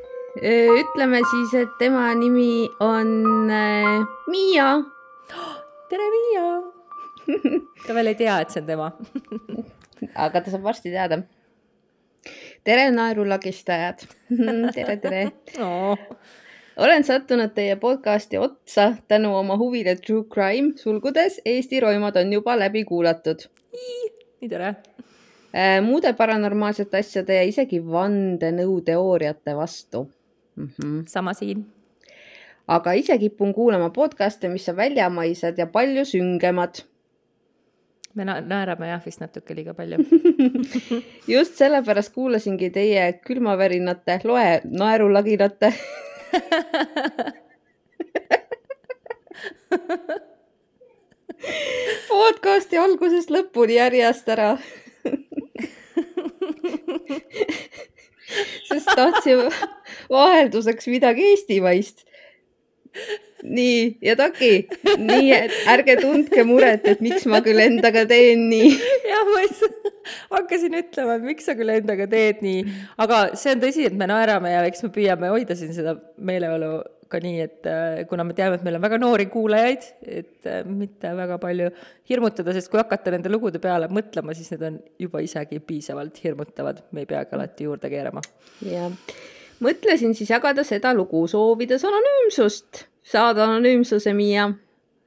[0.42, 4.72] ütleme siis, et tema nimi on äh, Miia.
[5.92, 6.48] tere, Miia
[7.86, 8.90] ta veel ei tea, et see on tema
[10.26, 11.22] aga ta saab varsti teada.
[12.66, 14.08] tere, naerulagistajad
[14.78, 15.24] tere, tere
[15.62, 16.10] oh.
[16.82, 22.58] olen sattunud teie podcasti otsa tänu oma huvile True Crime, sulgudes Eesti roimad on juba
[22.58, 23.46] läbi kuulatud.
[23.78, 24.74] nii tore
[25.82, 30.04] muude paranormaalsete asjade ja isegi vandenõuteooriate vastu
[30.56, 30.68] mm.
[30.68, 31.04] -hmm.
[31.08, 31.66] sama siin.
[32.68, 36.82] aga ise kipun kuulama podcast'e, mis on väljamaised ja palju süngemad.
[38.14, 39.98] me na naerame jah vist natuke liiga palju
[41.36, 45.74] just sellepärast kuulasingi teie külmavärinate, loe naerulaginate
[52.10, 54.58] podcasti algusest lõpuni järjest ära
[58.70, 59.48] sest tahtsin
[60.12, 62.04] vahelduseks midagi eestimaist.
[63.44, 68.72] nii, ja Taki, nii et ärge tundke muret, et miks ma küll endaga teen nii.
[69.06, 69.68] jah, ma just
[70.34, 72.64] hakkasin ütlema, et miks sa küll endaga teed nii,
[73.04, 76.80] aga see on tõsi, et me naerame ja eks me püüame hoida siin seda meeleolu
[77.12, 79.88] ka nii, et äh, kuna me teame, et meil on väga noori kuulajaid,
[80.20, 81.70] et äh, mitte väga palju
[82.10, 86.84] hirmutada, sest kui hakata nende lugude peale mõtlema, siis need on juba isegi piisavalt hirmutavad,
[86.92, 88.24] me ei peagi alati juurde keerama.
[88.68, 88.94] jah,
[89.64, 94.50] mõtlesin siis jagada seda lugu, soovides anonüümsust, saada anonüümsuse, Miia.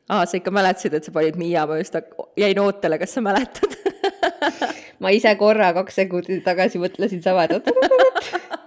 [0.09, 1.97] aa, sa ikka mäletasid, et sa panid Miia, ma just
[2.41, 3.79] jäin ootele, kas sa mäletad?
[5.01, 7.65] Ma ise korra kaks sekundit tagasi mõtlesin sama, et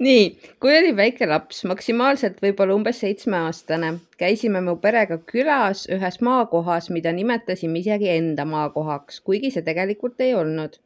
[0.00, 6.90] nii, kui olin väike laps, maksimaalselt võib-olla umbes seitsmeaastane, käisime mu perega külas ühes maakohas,
[6.94, 10.78] mida nimetasime isegi enda maakohaks, kuigi see tegelikult ei olnud.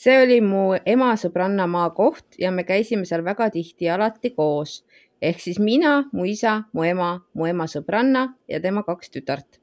[0.00, 4.84] see oli mu ema sõbranna maakoht ja me käisime seal väga tihti alati koos.
[5.22, 9.60] ehk siis mina, mu isa, mu ema, mu ema sõbranna ja tema kaks tütart.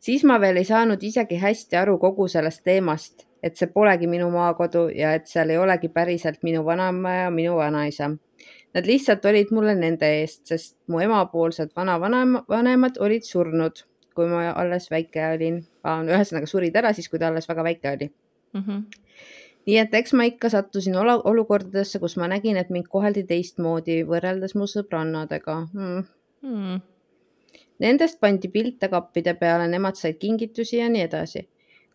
[0.00, 4.30] siis ma veel ei saanud isegi hästi aru kogu sellest teemast, et see polegi minu
[4.30, 8.10] maakodu ja et seal ei olegi päriselt minu vanaema ja minu vanaisa.
[8.74, 14.88] Nad lihtsalt olid mulle nende eest, sest mu emapoolsed vanavanemad olid surnud, kui ma alles
[14.90, 15.62] väike olin.
[15.84, 18.12] ühesõnaga surid ära siis, kui ta alles väga väike oli
[18.54, 18.62] mm.
[18.66, 18.82] -hmm
[19.66, 24.56] nii et eks ma ikka sattusin olukordadesse, kus ma nägin, et mind koheldi teistmoodi võrreldes
[24.58, 26.02] mu sõbrannadega mm..
[26.42, 26.80] Mm.
[27.82, 31.48] Nendest pandi pilte kappide peale, nemad said kingitusi ja nii edasi.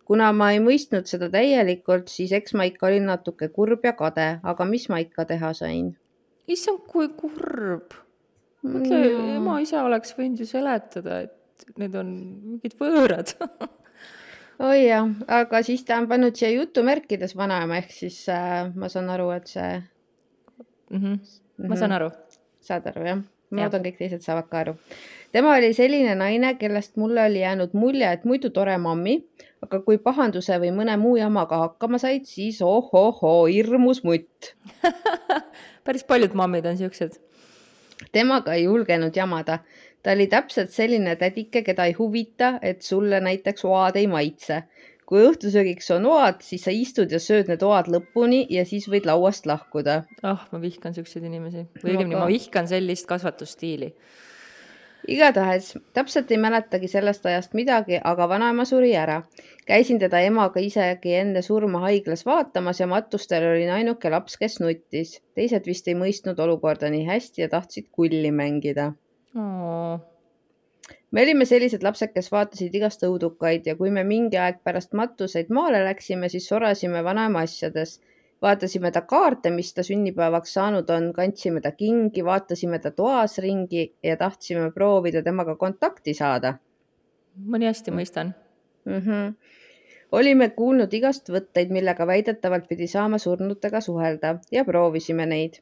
[0.08, 4.28] Kuna ma ei mõistnud seda täielikult, siis eks ma ikka olin natuke kurb ja kade,
[4.44, 5.96] aga mis ma ikka teha sain?
[6.48, 7.98] issand, kui kurb.
[8.64, 12.14] mõtle mm., ema-isa oleks võinud ju seletada, et need on
[12.54, 13.34] mingid võõrad
[14.70, 19.12] oi jah, aga siis ta on pannud siia jutumärkides vanaema, ehk siis äh, ma saan
[19.14, 19.72] aru, et see
[20.90, 21.02] mm.
[21.04, 21.68] -hmm.
[21.68, 22.12] ma saan aru.
[22.62, 23.26] saad aru jah?
[23.52, 24.74] ma loodan, kõik teised saavad ka aru.
[25.32, 29.20] Tema oli selline naine, kellest mulle oli jäänud mulje, et muidu tore mammi,
[29.62, 34.54] aga kui pahanduse või mõne muu jamaga hakkama said, siis ohohoo, hirmus mutt
[35.86, 37.20] päris paljud mammid on siuksed.
[38.12, 39.60] temaga ei julgenud jamada
[40.08, 44.64] ta oli täpselt selline tädike, keda ei huvita, et sulle näiteks oad ei maitse.
[45.08, 49.06] kui õhtusöögiks on oad, siis sa istud ja sööd need oad lõpuni ja siis võid
[49.08, 50.02] lauast lahkuda.
[50.22, 53.94] ah oh,, ma vihkan siukseid inimesi või õigemini ma vihkan sellist kasvatusstiili
[55.08, 59.22] igatahes täpselt ei mäletagi sellest ajast midagi, aga vanaema suri ära.
[59.68, 65.22] käisin teda emaga isegi enne surma haiglas vaatamas ja matustel olin ainuke laps, kes nuttis.
[65.36, 68.94] teised vist ei mõistnud olukorda nii hästi ja tahtsid kulli mängida
[71.12, 75.52] me olime sellised lapsed, kes vaatasid igast õudukaid ja kui me mingi aeg pärast matuseid
[75.54, 78.00] maale läksime, siis sorasime vanaema asjades.
[78.42, 83.86] Vaatasime ta kaarte, mis ta sünnipäevaks saanud on, kandsime ta kingi, vaatasime ta toas ringi
[84.04, 86.58] ja tahtsime proovida temaga kontakti saada.
[87.46, 88.34] ma nii hästi mõistan
[88.86, 89.02] mm.
[89.02, 89.34] -hmm.
[90.12, 95.62] olime kuulnud igast võtteid, millega väidetavalt pidi saama surnutega suhelda ja proovisime neid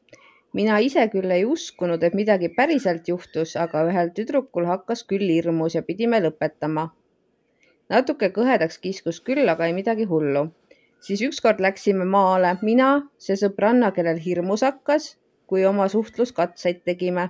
[0.56, 5.76] mina ise küll ei uskunud, et midagi päriselt juhtus, aga ühel tüdrukul hakkas küll hirmus
[5.76, 6.90] ja pidime lõpetama.
[7.92, 10.46] natuke kõhedaks kiskus küll, aga ei midagi hullu.
[11.00, 17.28] Siis ükskord läksime maale, mina, see sõbranna, kellel hirmus hakkas, kui oma suhtluskatseid tegime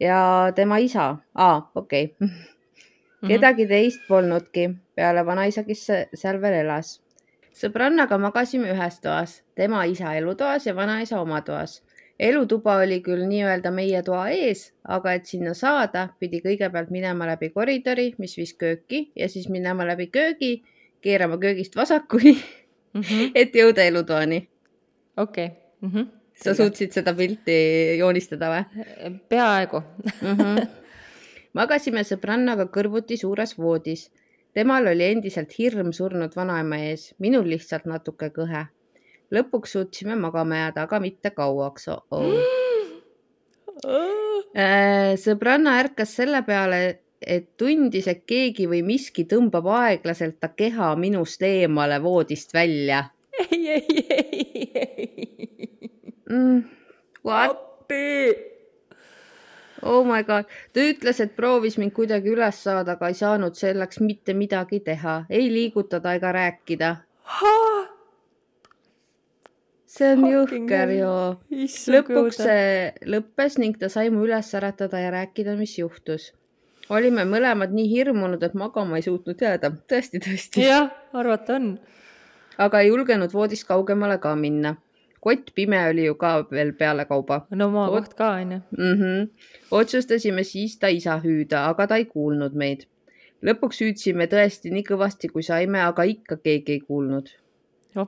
[0.00, 1.16] ja tema isa.
[1.34, 2.28] aa, okei okay.
[2.28, 3.28] Mhm.
[3.28, 7.00] kedagi teist polnudki peale vanaisa, kes seal veel elas.
[7.56, 11.82] sõbrannaga magasime ühes toas, tema isa elutoas ja vanaisa oma toas
[12.18, 17.50] elutuba oli küll nii-öelda meie toa ees, aga et sinna saada, pidi kõigepealt minema läbi
[17.52, 20.62] koridori, mis viis kööki ja siis minema läbi köögi,
[21.04, 22.36] keerama köögist vasakuni
[22.96, 23.30] mm, -hmm.
[23.40, 24.40] et jõuda elutoani.
[25.16, 25.56] okei okay.
[25.80, 25.90] mm.
[25.90, 26.06] -hmm.
[26.42, 27.58] sa suutsid seda pilti
[27.98, 29.18] joonistada või?
[29.28, 30.36] peaaegu mm.
[30.36, 30.66] -hmm.
[31.60, 34.10] magasime sõbrannaga kõrvuti suures voodis.
[34.52, 38.66] temal oli endiselt hirm surnud vanaema ees, minul lihtsalt natuke kõhe
[39.34, 42.04] lõpuks suutsime magama jääda, aga mitte kauaks oh.
[42.10, 42.34] -oh.
[45.24, 51.42] sõbranna ärkas selle peale, et tundis, et keegi või miski tõmbab aeglaselt ta keha minust
[51.42, 53.04] eemale voodist välja.
[53.50, 55.18] ei, ei, ei, ei
[56.30, 56.62] mm,.
[57.26, 57.62] What?
[59.82, 64.00] Oh my god, ta ütles, et proovis mind kuidagi üles saada, aga ei saanud selleks
[64.02, 66.94] mitte midagi teha, ei liigutada ega rääkida
[69.96, 71.12] see on jõhker ju.
[71.94, 72.66] lõpuks see
[73.08, 76.32] lõppes ning ta sai mu üles äratada ja rääkida, mis juhtus.
[76.88, 79.72] Olime mõlemad nii hirmunud, et magama ei suutnud jääda.
[79.90, 80.64] tõesti, tõesti.
[80.66, 81.70] jah, arvata on.
[82.58, 84.76] aga ei julgenud voodist kaugemale ka minna.
[85.20, 87.46] kott pime oli ju ka veel pealekauba.
[87.50, 88.92] no maakoht ka onju mm.
[89.00, 89.30] -hmm.
[89.70, 92.86] otsustasime siis ta isa hüüda, aga ta ei kuulnud meid.
[93.42, 97.34] lõpuks hüüdsime tõesti nii kõvasti, kui saime, aga ikka keegi ei kuulnud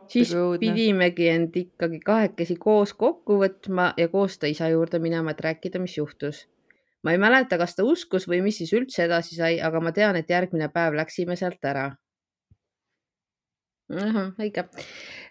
[0.09, 5.41] siis pidimegi end ikkagi kahekesi koos kokku võtma ja koos ta isa juurde minema, et
[5.41, 6.47] rääkida, mis juhtus.
[7.05, 10.17] Ma ei mäleta, kas ta uskus või mis siis üldse edasi sai, aga ma tean,
[10.17, 11.89] et järgmine päev läksime sealt ära.
[13.89, 14.67] õige.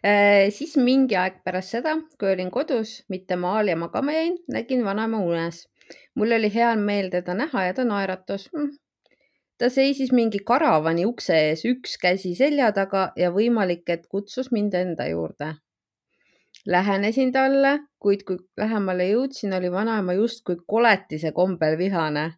[0.01, 4.83] Äh, siis mingi aeg pärast seda, kui olin kodus, mitte maal ja magama jäin, nägin
[4.85, 5.67] vanaema unes.
[6.15, 8.71] mul oli hea meel teda näha ja ta naeratas hm,
[9.57, 14.73] ta seisis mingi karavani ukse ees, üks käsi selja taga ja võimalik, et kutsus mind
[14.73, 15.53] enda juurde.
[16.65, 22.33] Lähenesin talle, kuid kui lähemale jõudsin, oli vanaema justkui koletise kombel vihane.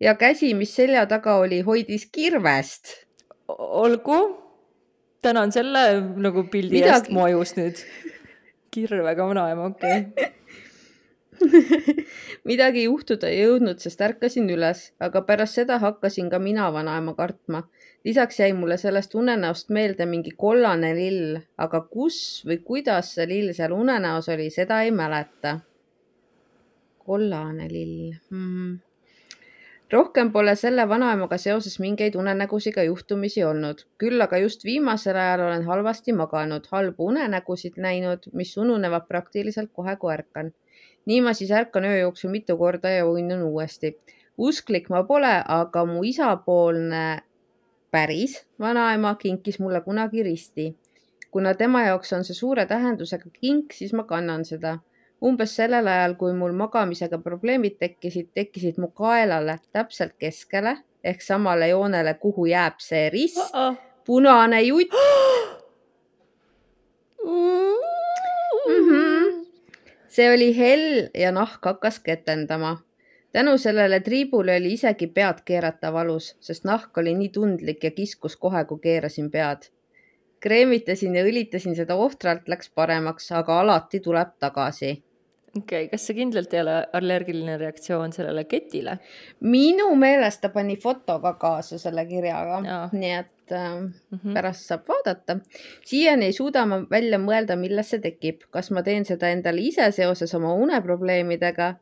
[0.00, 3.06] ja käsi, mis selja taga oli, hoidis kirvest.
[3.48, 4.40] olgu,
[5.22, 7.84] tänan selle nagu pildi Midagi- eest mu ajus nüüd.
[8.70, 10.32] kirvega vanaema, okei okay.
[12.50, 17.64] midagi juhtuda ei jõudnud, sest ärkasin üles, aga pärast seda hakkasin ka mina vanaema kartma.
[18.04, 23.52] Lisaks jäi mulle sellest unenäost meelde mingi kollane lill, aga kus või kuidas see lill
[23.56, 25.58] seal unenäos oli, seda ei mäleta.
[27.04, 28.78] kollane lill mm..
[29.92, 35.46] rohkem pole selle vanaemaga seoses mingeid unenägusid ega juhtumisi olnud, küll aga just viimasel ajal
[35.46, 40.52] olen halvasti maganud, halbu unenägusid näinud, mis ununevad praktiliselt kohe, kui ärkan
[41.06, 44.00] nii ma siis ärkan öö jooksul mitu korda ja uinun uuesti.
[44.38, 47.22] usklik ma pole, aga mu isapoolne
[47.94, 50.78] päris vanaema kinkis mulle kunagi risti.
[51.30, 54.78] kuna tema jaoks on see suure tähendusega kink, siis ma kannan seda.
[55.24, 61.68] umbes sellel ajal, kui mul magamisega probleemid tekkisid, tekkisid mu kaelale täpselt keskele ehk samale
[61.68, 63.54] joonele, kuhu jääb see rist,
[64.04, 64.92] punane jutt
[67.24, 67.78] mm.
[68.88, 69.46] -hmm.
[70.08, 72.78] see oli hell ja nahk hakkas ketendama.
[73.34, 78.36] Tänu sellele triibule oli isegi pead keerata valus, sest nahk oli nii tundlik ja kiskus
[78.36, 79.70] kohe, kui keerasin pead.
[80.44, 84.90] kreemitasin ja õlitasin seda ohtralt, läks paremaks, aga alati tuleb tagasi.
[85.56, 88.98] okei okay,, kas see kindlalt ei ole allergiline reaktsioon sellele ketile?
[89.40, 92.60] minu meelest ta pani foto ka kaasa selle kirjaga
[92.92, 94.34] nii et äh, Mm -hmm.
[94.34, 95.36] pärast saab vaadata.
[95.84, 99.90] siiani ei suuda ma välja mõelda, millest see tekib, kas ma teen seda endale ise
[99.92, 101.74] seoses oma uneprobleemidega,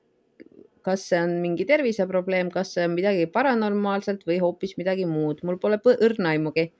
[0.85, 5.61] kas see on mingi terviseprobleem, kas see on midagi paranormaalselt või hoopis midagi muud, mul
[5.63, 6.71] pole õrna aimugi.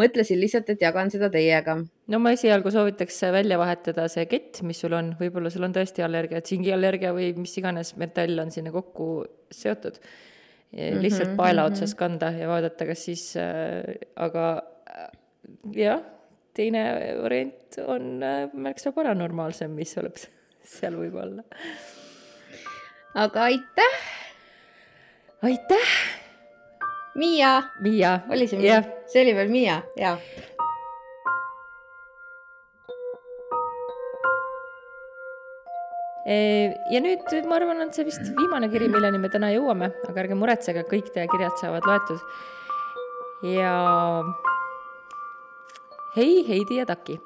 [0.00, 1.76] mõtlesin lihtsalt, et jagan seda teiega.
[2.08, 6.04] no ma esialgu soovitaks välja vahetada see kett, mis sul on, võib-olla sul on tõesti
[6.04, 10.00] allergia, tsingiallergia või mis iganes metall on sinna kokku seotud.
[10.72, 11.72] lihtsalt Mhm, paela mhm.
[11.72, 15.10] otsas kanda ja vaadata, kas siis äh,, aga äh,
[15.76, 16.00] jah,
[16.56, 16.84] teine
[17.22, 19.96] variant on äh, märksa paranormaalsem, mis
[20.76, 21.44] seal võib-olla.
[23.14, 23.96] Aga aitäh,
[25.42, 25.92] aitäh,
[27.14, 28.20] Miia, Miia.
[28.30, 30.16] oli see Miia see oli veel Miia, jaa.
[36.92, 40.38] ja nüüd ma arvan, on see vist viimane kiri, milleni me täna jõuame, aga ärge
[40.38, 42.22] muretsege, kõik teie kirjad saavad loetud.
[43.52, 43.74] ja
[46.16, 47.18] hei, Heidi ja Taki,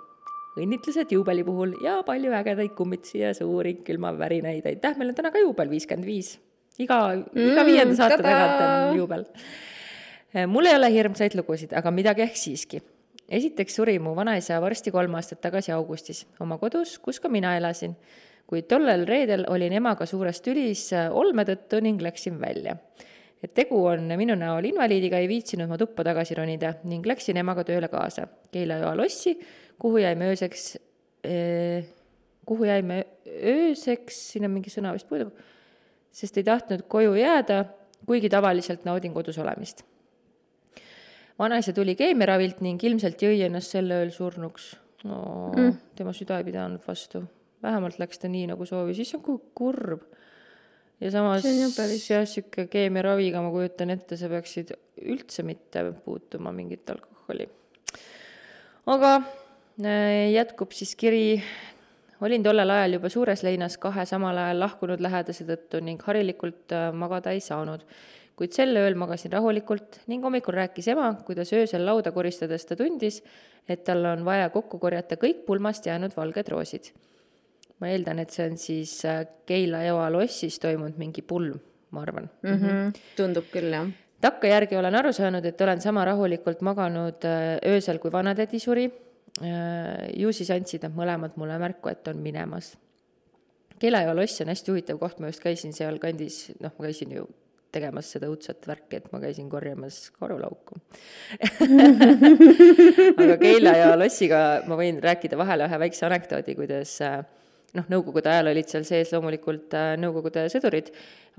[0.57, 5.43] õnnitlused juubeli puhul ja palju ägedaid kummitsi ja suuri külmavärinaid, aitäh, meil on täna ka
[5.43, 6.37] juubel viiskümmend viis.
[6.79, 9.25] iga, iga Mm, viienda saate tagant on juubel.
[10.47, 12.83] mul ei ole hirmsaid lugusid, aga midagi ehk siiski.
[13.29, 17.97] esiteks suri mu vanaisa varsti kolm aastat tagasi augustis oma kodus, kus ka mina elasin
[18.47, 22.77] kuid tollel reedel olin emaga suures tülis äh, olme tõttu ning läksin välja.
[23.43, 27.65] et tegu on minu näol invaliidiga, ei viitsinud ma tuppa tagasi ronida ning läksin emaga
[27.69, 29.37] tööle kaasa Keila-Joa lossi,
[29.79, 30.77] kuhu jäime ööseks
[31.25, 31.85] eh,,
[32.47, 35.31] kuhu jäime ööseks, siin on mingi sõna vist puudu,
[36.15, 37.65] sest ei tahtnud koju jääda,
[38.07, 39.83] kuigi tavaliselt naudin kodus olemist.
[41.39, 45.75] vanaisa tuli keemiaravilt ning ilmselt jõi ennast sel ööl surnuks no, mm..
[45.97, 47.27] tema süda ei pidanud vastu
[47.67, 50.05] vähemalt läks ta nii, nagu soovis, issand kui kurb.
[51.01, 54.73] ja samas jah sihuke keemiaraviga ma kujutan ette, sa peaksid
[55.05, 57.49] üldse mitte puutuma mingit alkoholi.
[58.93, 59.13] aga
[60.33, 61.43] jätkub siis kiri.
[62.21, 66.93] olin tollel ajal juba suures leinas kahe samal ajal lahkunud lähedase tõttu ning harilikult äh,
[66.93, 67.85] magada ei saanud
[68.37, 73.23] kuid sel ööl magasin rahulikult ning hommikul rääkis ema, kuidas öösel lauda koristades ta tundis,
[73.69, 76.93] et tal on vaja kokku korjata kõik pulmast jäänud valged roosid
[77.81, 81.59] ma eeldan, et see on siis äh, Keila-Joa lossis toimunud mingi pulm,
[81.93, 82.61] ma arvan mm.
[82.61, 83.01] -hmm.
[83.17, 83.89] tundub küll jah.
[84.21, 88.91] takkajärgi olen aru saanud, et olen sama rahulikult maganud äh, öösel, kui vanatädi suri.
[89.37, 92.75] Ju siis andsid nad mõlemad mulle märku, et on minemas.
[93.81, 97.27] Keila-Joa loss on hästi huvitav koht, ma just käisin sealkandis, noh, ma käisin ju
[97.77, 100.79] tegemas seda õudset värki, et ma käisin korjamas karulauku.
[103.23, 107.19] aga Keila ja lossiga ma võin rääkida vahele ühe väikse anekdoodi, kuidas äh,
[107.77, 110.93] noh, nõukogude ajal olid seal sees loomulikult äh, Nõukogude sõdurid,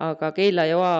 [0.06, 0.93] aga Keila-Joa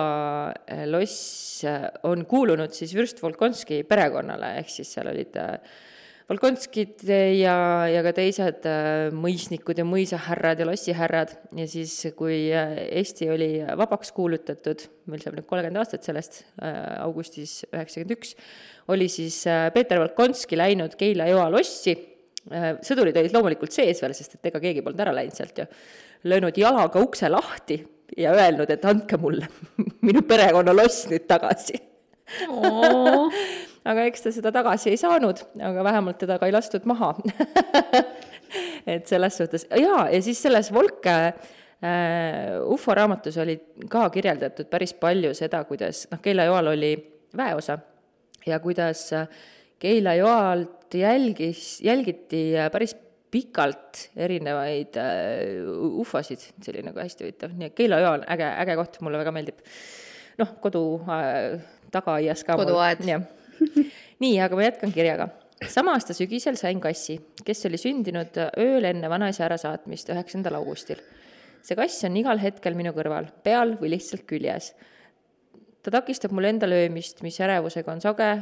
[0.50, 5.54] äh, loss äh, on kuulunud siis Vürst Volkonski perekonnale, ehk siis seal olid äh,
[6.28, 7.54] Volkonskid ja,
[7.88, 11.30] ja ka teised äh, mõisnikud ja mõisahärrad ja lossihärrad.
[11.56, 16.74] Ja siis, kui äh, Eesti oli vabaks kuulutatud, meil saab nüüd kolmkümmend aastat sellest äh,,
[17.00, 18.34] augustis üheksakümmend üks,
[18.92, 19.40] oli siis
[19.72, 21.96] Peeter Volkonski läinud Keila-Joa lossi.
[22.52, 25.68] Äh,, sõdurid olid loomulikult sees veel, sest et ega keegi polnud ära läinud sealt ju,
[26.28, 27.80] löönud jalaga ukse lahti
[28.20, 29.48] ja öelnud, et andke mulle
[30.06, 31.80] minu perekonnaloss nüüd tagasi
[33.84, 37.12] aga eks ta seda tagasi ei saanud, aga vähemalt teda ka ei lastud maha
[38.94, 41.34] et selles suhtes, jaa, ja siis selles Volke äh,
[42.64, 43.58] ufo raamatus oli
[43.90, 46.94] ka kirjeldatud päris palju seda, kuidas noh, Keila Joal oli
[47.36, 47.78] väeosa
[48.46, 49.10] ja kuidas
[49.78, 52.96] Keila Joalt jälgis, jälgiti päris
[53.30, 55.66] pikalt erinevaid äh,
[56.00, 59.20] ufosid, see oli nagu hästi huvitav, nii et Keila Joa on äge, äge koht, mulle
[59.20, 59.60] väga meeldib.
[60.38, 61.58] noh, kodu äh,
[61.92, 62.56] tagaaias ka.
[62.56, 63.04] koduaed.
[63.08, 63.26] jah.
[64.22, 65.28] nii, aga ma jätkan kirjaga.
[65.68, 71.00] sama aasta sügisel sain kassi, kes oli sündinud ööl enne vanaisa ärasaatmist, üheksandal augustil.
[71.62, 74.74] see kass on igal hetkel minu kõrval, peal või lihtsalt küljes.
[75.82, 78.32] ta takistab mul enda löömist, mis ärevusega on sage,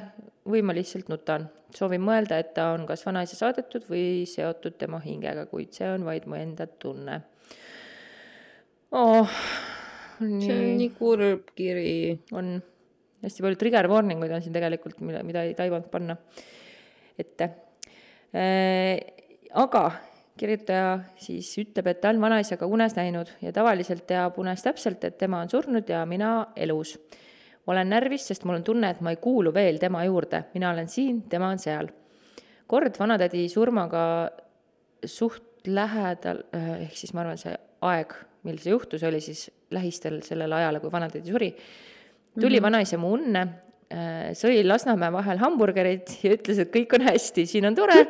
[0.47, 1.49] või ma lihtsalt nutan.
[1.77, 6.05] soovin mõelda, et ta on kas vanaisa saadetud või seotud tema hingega, kuid see on
[6.05, 7.23] vaid mu enda tunne
[8.91, 9.29] oh,.
[10.19, 12.19] see on nii kurb kiri.
[12.33, 12.57] on,
[13.27, 16.17] hästi palju trigger warning uid on siin tegelikult, mille, mida ei taibanud panna
[17.19, 17.51] ette
[18.35, 18.97] äh,.
[19.57, 19.85] aga
[20.37, 25.17] kirjutaja siis ütleb, et ta on vanaisaga unes näinud ja tavaliselt teab unes täpselt, et
[25.19, 26.97] tema on surnud ja mina elus
[27.67, 30.89] olen närvis, sest mul on tunne, et ma ei kuulu veel tema juurde, mina olen
[30.89, 31.89] siin, tema on seal.
[32.67, 34.31] kord vanatädi surmaga
[35.07, 37.55] suht lähedal, äh, ehk siis ma arvan, see
[37.87, 38.15] aeg,
[38.47, 41.51] mil see juhtus, oli siis lähistel sellele ajale, kui vanatädi suri,
[42.41, 42.63] tuli mm -hmm.
[42.63, 43.43] vanaisa mu unne,
[43.93, 48.07] äh, sõi Lasnamäe vahel hamburgerit ja ütles, et kõik on hästi, siin on tore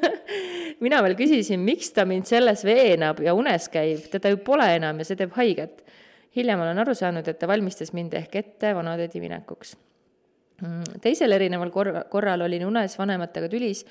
[0.84, 4.98] mina veel küsisin, miks ta mind selles veenab ja unes käib, teda ju pole enam
[4.98, 5.84] ja see teeb haiget
[6.36, 9.74] hiljem olen aru saanud, et ta valmistas mind ehk ette vanatädi minekuks.
[10.60, 13.84] Mm, teisel erineval korra, korral olin unes vanematega tülis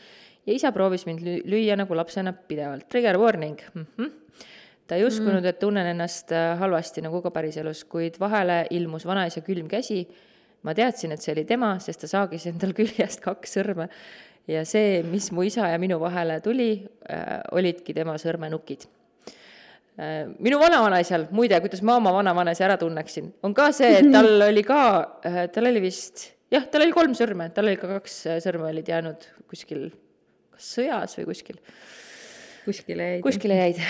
[0.45, 2.87] ja isa proovis mind lüüa nagu lapsena pidevalt.
[2.89, 3.85] Trigger warning mm.
[3.97, 4.11] -hmm.
[4.89, 9.45] Ta ei uskunud, et tunnen ennast äh, halvasti nagu ka päriselus, kuid vahele ilmus vanaisa
[9.45, 10.07] külm käsi.
[10.63, 13.87] ma teadsin, et see oli tema, sest ta saagis endal küljest kaks sõrme
[14.49, 16.71] ja see, mis mu isa ja minu vahele tuli
[17.07, 18.89] äh,, olidki tema sõrmenukid
[19.99, 24.29] Äh, minu vanavanaisal, muide, kuidas ma oma vanavanaisa ära tunneksin, on ka see, et tal
[24.47, 24.83] oli ka,
[25.27, 28.69] äh, tal oli vist, jah, tal oli kolm sõrme, tal oli ka kaks äh, sõrme
[28.69, 29.89] olid jäänud kuskil,
[30.55, 31.59] kas sõjas või kuskil.
[32.63, 33.25] kuskile jäid.
[33.27, 33.83] kuskile jäid.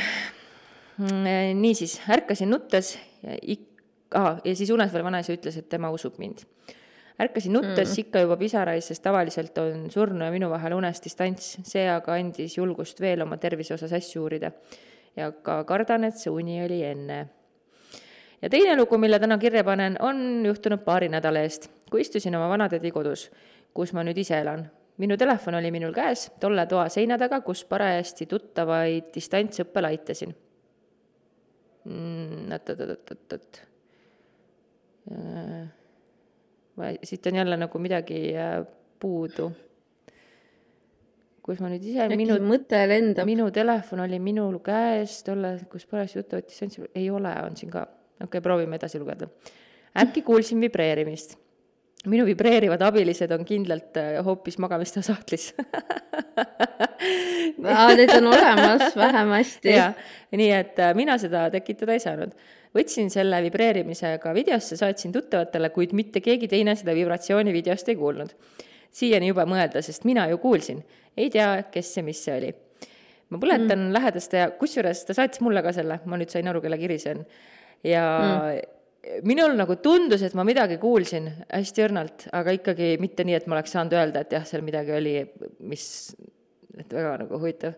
[0.99, 3.83] Mm, niisiis, ärkasin nuttes ja ik-,
[4.13, 6.43] ahah, ja siis unes veel vanaisa ütles, et tema usub mind.
[7.19, 8.01] ärkasin nuttes mm.
[8.03, 12.57] ikka juba pisaraid, sest tavaliselt on surnu ja minu vahel unes distants, see aga andis
[12.57, 14.51] julgust veel oma tervise osas asju uurida
[15.15, 17.19] ja ka kardan, et see uni oli enne.
[18.41, 22.49] ja teine lugu, mille täna kirja panen, on juhtunud paari nädala eest, kui istusin oma
[22.49, 23.29] vanatädi kodus,
[23.73, 24.67] kus ma nüüd ise elan.
[24.97, 30.35] minu telefon oli minul käes tolle toa seina taga, kus parajasti tuttavaid distantsõppel aitasin.
[31.89, 33.61] Oot-oot-oot-oot-oot.
[35.11, 38.61] Äh, siit on jälle nagu midagi äh,
[38.99, 39.51] puudu
[41.49, 43.25] kus ma nüüd ise, minu mõte lendab.
[43.25, 47.87] minu telefon oli minul käes tolle, kus parajasti jutt võttis, ei ole, on siin ka.
[48.19, 49.29] okei okay,, proovime edasi lugeda.
[49.97, 51.37] äkki kuulsin vibreerimist.
[52.07, 55.53] Minu vibreerivad abilised on kindlalt äh, hoopis magamistoa sahtlis
[57.59, 59.73] Need on olemas vähemasti.
[59.75, 59.93] jah,
[60.31, 62.31] nii et äh, mina seda tekitada ei saanud
[62.75, 68.35] võtsin selle vibreerimisega videosse, saatsin tuttavatele, kuid mitte keegi teine seda vibratsiooni videost ei kuulnud
[68.95, 70.81] siiani jube mõelda, sest mina ju kuulsin,
[71.17, 72.51] ei tea, kes ja mis see oli.
[73.29, 73.93] ma põletan mm.
[73.93, 77.13] lähedaste ja kusjuures ta saatis mulle ka selle, ma nüüd sain aru, kelle kiri see
[77.13, 77.25] on.
[77.85, 78.78] ja mm.
[79.27, 83.57] Minul nagu tundus, et ma midagi kuulsin hästi õrnalt, aga ikkagi mitte nii, et ma
[83.57, 85.15] oleks saanud öelda, et jah, seal midagi oli,
[85.71, 85.85] mis,
[86.77, 87.77] et väga nagu huvitav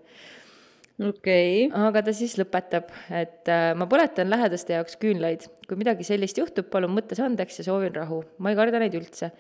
[1.02, 1.88] okei okay..
[1.88, 5.48] aga ta siis lõpetab, et äh, ma põletan lähedaste jaoks küünlaid.
[5.70, 8.24] kui midagi sellist juhtub, palun mõttes andeks ja soovin rahu.
[8.38, 9.32] ma ei karda neid üldse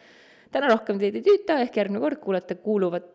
[0.51, 3.09] täna rohkem teid ei tüüta, ehk järgmine kord kuulete kuuluvat,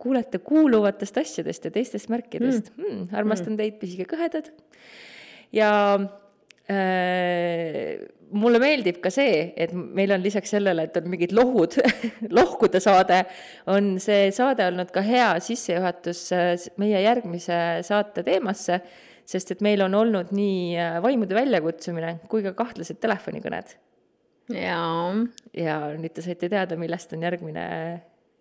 [0.00, 2.84] kuulete kuuluvatest asjadest ja teistest märkidest mm..
[2.84, 3.60] Mm, armastan mm.
[3.60, 4.50] teid, püsige kõhedad.
[5.54, 5.70] ja
[8.34, 11.76] mulle meeldib ka see, et meil on lisaks sellele, et on mingid lohud
[12.38, 13.22] lohkude saade,
[13.70, 18.80] on see saade olnud ka hea sissejuhatus äh, meie järgmise saate teemasse,
[19.28, 23.76] sest et meil on olnud nii äh, vaimude väljakutsumine kui ka kahtlased telefonikõned
[24.52, 25.14] jaa.
[25.56, 27.66] ja nüüd te saite teada, millest on järgmine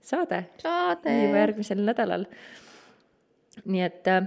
[0.03, 0.45] saade.
[0.63, 1.17] saade.
[1.25, 2.25] juba järgmisel nädalal.
[3.63, 4.25] nii et äh,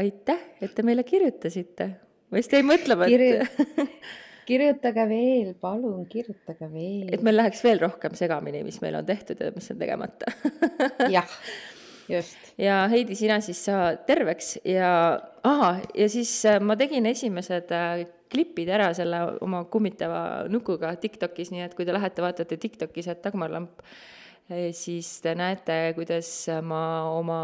[0.00, 1.90] aitäh, et te meile kirjutasite.
[2.30, 3.86] ma just jäin mõtlema, et Kirju...
[4.48, 7.08] kirjutage veel, palun kirjutage veel.
[7.14, 10.30] et meil läheks veel rohkem segamini, mis meil on tehtud ja mis on tegemata
[11.16, 11.38] jah,
[12.08, 12.52] just.
[12.60, 14.90] ja Heidi, sina siis saa terveks ja,
[15.46, 20.20] aa, ja siis äh, ma tegin esimesed äh, klipid ära selle oma kummitava
[20.50, 23.82] nukuga Tiktokis, nii et kui te lähete, vaatate Tiktokis, et Dagmar Lamp,
[24.46, 26.28] siis te näete, kuidas
[26.62, 27.40] ma oma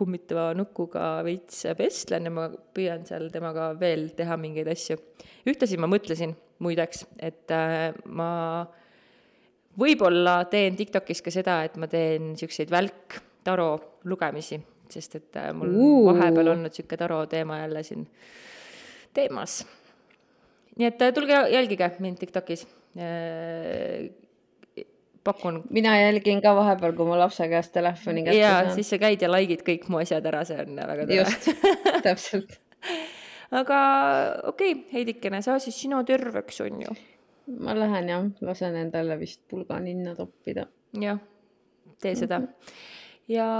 [0.00, 4.96] kummitava nukuga veits vestlen ja ma püüan seal temaga veel teha mingeid asju.
[5.50, 6.32] ühtlasi ma mõtlesin
[6.64, 8.30] muideks, et äh, ma
[9.80, 13.70] võib-olla teen Tiktokis ka seda, et ma teen niisuguseid välk-taro
[14.10, 14.60] lugemisi,
[14.92, 16.10] sest et äh, mul uh.
[16.12, 18.06] vahepeal olnud niisugune taro teema jälle siin
[19.16, 19.60] teemas.
[20.76, 22.66] nii et äh, tulge jälgige mind Tiktokis
[25.24, 25.62] pakun.
[25.70, 28.66] mina jälgin ka vahepeal, kui ma lapse käest telefoni kätte saan.
[28.66, 31.20] ja siis sa käid ja like'id kõik mu asjad ära, see on väga tore.
[31.20, 31.48] just,
[32.06, 32.58] täpselt
[33.60, 33.80] aga
[34.52, 36.94] okei okay,, Heidikene, saa siis sina terveks, on ju?
[37.60, 40.66] ma lähen jah, lasen endale vist pulga ninna toppida.
[41.00, 41.18] jah,
[42.02, 42.46] tee seda mm.
[42.46, 42.86] -hmm.
[43.28, 43.50] ja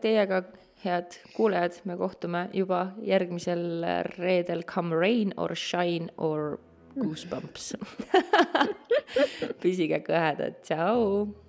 [0.00, 0.42] teiega,
[0.84, 3.84] head kuulajad, me kohtume juba järgmisel
[4.18, 6.58] reedel, come rain or shine or
[7.00, 7.74] goosebumps
[9.62, 11.43] püsige kõhedad, tšau.